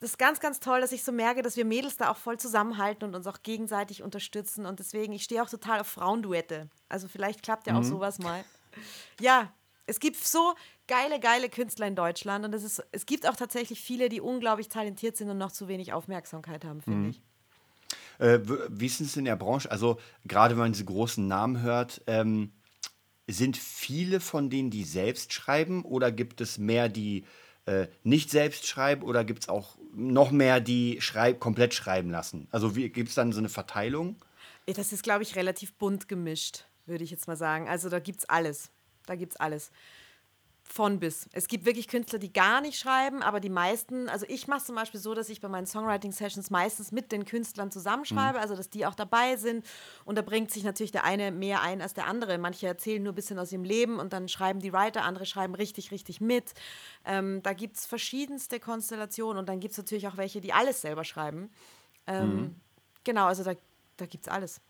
[0.00, 2.38] das ist ganz, ganz toll, dass ich so merke, dass wir Mädels da auch voll
[2.38, 4.66] zusammenhalten und uns auch gegenseitig unterstützen.
[4.66, 6.68] Und deswegen, ich stehe auch total auf Frauenduette.
[6.88, 7.88] Also vielleicht klappt ja auch mhm.
[7.88, 8.44] sowas mal.
[9.20, 9.52] Ja,
[9.86, 10.54] es gibt so
[10.86, 14.68] geile, geile Künstler in Deutschland und es, ist, es gibt auch tatsächlich viele, die unglaublich
[14.68, 17.10] talentiert sind und noch zu wenig Aufmerksamkeit haben, finde mhm.
[17.10, 17.22] ich.
[18.18, 19.70] Äh, wie ist es in der Branche?
[19.70, 22.52] Also gerade wenn man diese großen Namen hört, ähm,
[23.26, 27.24] sind viele von denen, die selbst schreiben oder gibt es mehr, die
[27.66, 32.48] äh, nicht selbst schreiben oder gibt es auch noch mehr, die schreib komplett schreiben lassen?
[32.50, 34.16] Also gibt es dann so eine Verteilung?
[34.66, 37.68] Das ist, glaube ich, relativ bunt gemischt, würde ich jetzt mal sagen.
[37.68, 38.70] Also da gibt es alles.
[39.06, 39.70] Da gibt es alles
[40.68, 41.28] von bis.
[41.32, 44.74] Es gibt wirklich Künstler, die gar nicht schreiben, aber die meisten, also ich mache zum
[44.74, 48.42] Beispiel so, dass ich bei meinen Songwriting-Sessions meistens mit den Künstlern zusammenschreibe, mhm.
[48.42, 49.64] also dass die auch dabei sind.
[50.04, 52.38] Und da bringt sich natürlich der eine mehr ein als der andere.
[52.38, 55.54] Manche erzählen nur ein bisschen aus ihrem Leben und dann schreiben die Writer, andere schreiben
[55.54, 56.52] richtig, richtig mit.
[57.04, 60.82] Ähm, da gibt es verschiedenste Konstellationen und dann gibt es natürlich auch welche, die alles
[60.82, 61.50] selber schreiben.
[62.06, 62.56] Ähm, mhm.
[63.04, 63.54] Genau, also da,
[63.96, 64.60] da gibt es alles.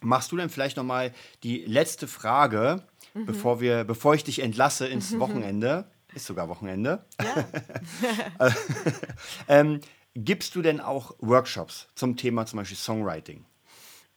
[0.00, 1.12] Machst du denn vielleicht nochmal
[1.42, 2.84] die letzte Frage?
[3.20, 3.26] Mhm.
[3.26, 5.90] bevor, wir, bevor ich dich entlasse ins Wochenende.
[6.14, 7.04] Ist sogar Wochenende.
[7.20, 8.54] Ja.
[9.48, 9.80] ähm,
[10.14, 13.44] gibst du denn auch Workshops zum Thema zum Beispiel Songwriting?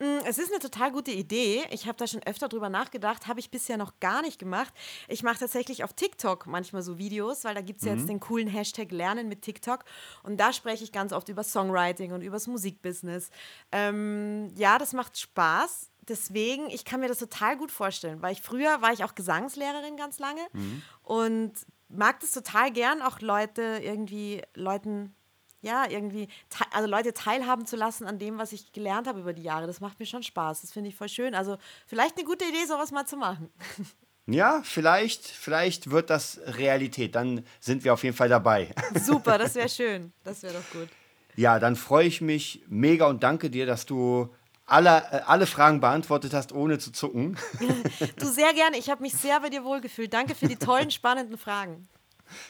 [0.01, 1.63] Mm, es ist eine total gute Idee.
[1.69, 4.73] Ich habe da schon öfter drüber nachgedacht, habe ich bisher noch gar nicht gemacht.
[5.07, 7.97] Ich mache tatsächlich auf TikTok manchmal so Videos, weil da gibt es mhm.
[7.97, 9.85] jetzt den coolen Hashtag Lernen mit TikTok.
[10.23, 13.29] Und da spreche ich ganz oft über Songwriting und über das Musikbusiness.
[13.71, 18.41] Ähm, ja, das macht Spaß deswegen, ich kann mir das total gut vorstellen, weil ich
[18.41, 20.81] früher war ich auch Gesangslehrerin ganz lange mhm.
[21.03, 21.53] und
[21.89, 25.15] mag das total gern, auch Leute irgendwie, Leuten,
[25.61, 26.27] ja, irgendwie,
[26.71, 29.67] also Leute teilhaben zu lassen an dem, was ich gelernt habe über die Jahre.
[29.67, 30.61] Das macht mir schon Spaß.
[30.61, 31.35] Das finde ich voll schön.
[31.35, 31.57] Also
[31.87, 33.49] vielleicht eine gute Idee, sowas mal zu machen.
[34.27, 37.15] Ja, vielleicht, vielleicht wird das Realität.
[37.15, 38.69] Dann sind wir auf jeden Fall dabei.
[39.03, 40.13] Super, das wäre schön.
[40.23, 40.87] Das wäre doch gut.
[41.35, 44.33] Ja, dann freue ich mich mega und danke dir, dass du
[44.71, 47.37] alle, äh, alle Fragen beantwortet hast, ohne zu zucken.
[48.17, 48.77] Du sehr gerne.
[48.77, 50.13] Ich habe mich sehr bei dir wohlgefühlt.
[50.13, 51.87] Danke für die tollen, spannenden Fragen.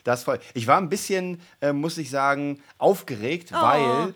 [0.03, 0.39] Das voll.
[0.53, 3.61] Ich war ein bisschen, äh, muss ich sagen, aufgeregt, Oh.
[3.61, 4.13] weil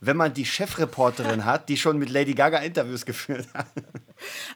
[0.00, 3.66] wenn man die Chefreporterin hat, die schon mit Lady Gaga Interviews geführt hat.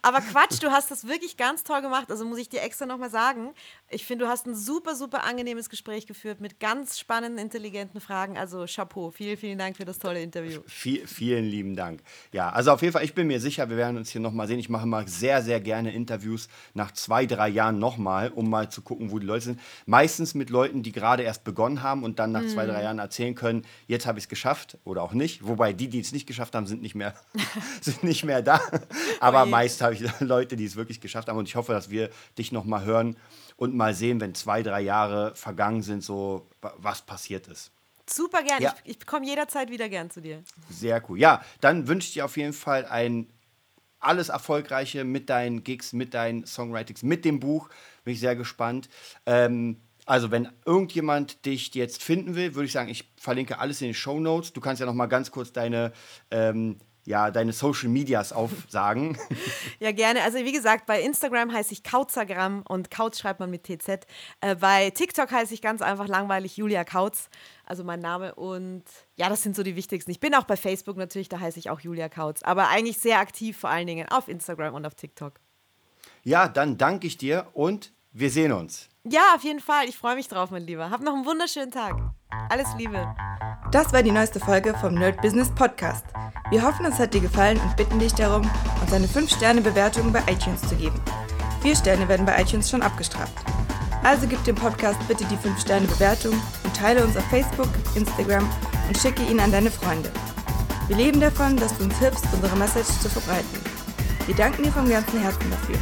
[0.02, 2.10] Aber Quatsch, du hast das wirklich ganz toll gemacht.
[2.10, 3.54] Also muss ich dir extra nochmal sagen.
[3.90, 8.36] Ich finde, du hast ein super, super angenehmes Gespräch geführt mit ganz spannenden, intelligenten Fragen.
[8.38, 9.10] Also Chapeau.
[9.10, 10.60] Vielen, vielen Dank für das tolle Interview.
[10.66, 12.02] Viel, vielen lieben Dank.
[12.32, 14.58] Ja, also auf jeden Fall, ich bin mir sicher, wir werden uns hier nochmal sehen.
[14.58, 18.82] Ich mache mal sehr, sehr gerne Interviews nach zwei, drei Jahren nochmal, um mal zu
[18.82, 19.60] gucken, wo die Leute sind.
[19.86, 23.34] Meistens mit Leuten, die gerade erst begonnen haben und dann nach zwei, drei Jahren erzählen
[23.34, 25.46] können, jetzt habe ich es geschafft oder auch nicht.
[25.46, 27.14] Wobei die, die es nicht geschafft haben, sind nicht mehr,
[27.80, 28.60] sind nicht mehr da.
[29.20, 29.50] Aber Ui.
[29.52, 31.38] Meist habe ich Leute, die es wirklich geschafft haben.
[31.38, 33.16] Und ich hoffe, dass wir dich nochmal hören
[33.56, 37.70] und mal sehen, wenn zwei, drei Jahre vergangen sind, so wa- was passiert ist.
[38.10, 38.60] Super gern.
[38.60, 38.74] Ja.
[38.84, 40.42] Ich, ich komme jederzeit wieder gern zu dir.
[40.68, 41.18] Sehr cool.
[41.18, 43.28] Ja, dann wünsche ich dir auf jeden Fall ein
[44.00, 47.68] alles Erfolgreiche mit deinen Gigs, mit deinen Songwritings, mit dem Buch.
[48.04, 48.88] Bin ich sehr gespannt.
[49.26, 53.86] Ähm, also, wenn irgendjemand dich jetzt finden will, würde ich sagen, ich verlinke alles in
[53.88, 54.52] den Show Notes.
[54.52, 55.92] Du kannst ja noch mal ganz kurz deine,
[56.32, 59.18] ähm, ja, deine Social Medias aufsagen.
[59.80, 60.22] Ja, gerne.
[60.22, 64.06] Also wie gesagt, bei Instagram heiße ich Kautzagram und Kautz schreibt man mit TZ.
[64.40, 67.28] Äh, bei TikTok heiße ich ganz einfach langweilig Julia Kautz,
[67.66, 68.36] also mein Name.
[68.36, 68.84] Und
[69.16, 70.12] ja, das sind so die wichtigsten.
[70.12, 72.42] Ich bin auch bei Facebook natürlich, da heiße ich auch Julia Kautz.
[72.42, 75.34] Aber eigentlich sehr aktiv vor allen Dingen auf Instagram und auf TikTok.
[76.22, 78.88] ja, dann danke ich dir und wir sehen uns.
[79.04, 79.88] Ja, auf jeden Fall.
[79.88, 80.90] Ich freue mich drauf, mein Lieber.
[80.90, 81.96] Hab noch einen wunderschönen Tag.
[82.50, 83.14] Alles Liebe.
[83.70, 86.04] Das war die neueste Folge vom Nerd Business Podcast.
[86.50, 88.48] Wir hoffen, es hat dir gefallen und bitten dich darum,
[88.80, 91.00] uns eine 5-Sterne-Bewertung bei iTunes zu geben.
[91.62, 93.32] Vier Sterne werden bei iTunes schon abgestraft.
[94.04, 96.34] Also gib dem Podcast bitte die 5-Sterne-Bewertung
[96.64, 98.48] und teile uns auf Facebook, Instagram
[98.88, 100.10] und schicke ihn an deine Freunde.
[100.88, 103.60] Wir leben davon, dass du uns hilfst, unsere Message zu verbreiten.
[104.26, 105.76] Wir danken dir vom ganzen Herzen dafür.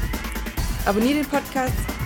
[0.86, 1.74] Abonnier den Podcast,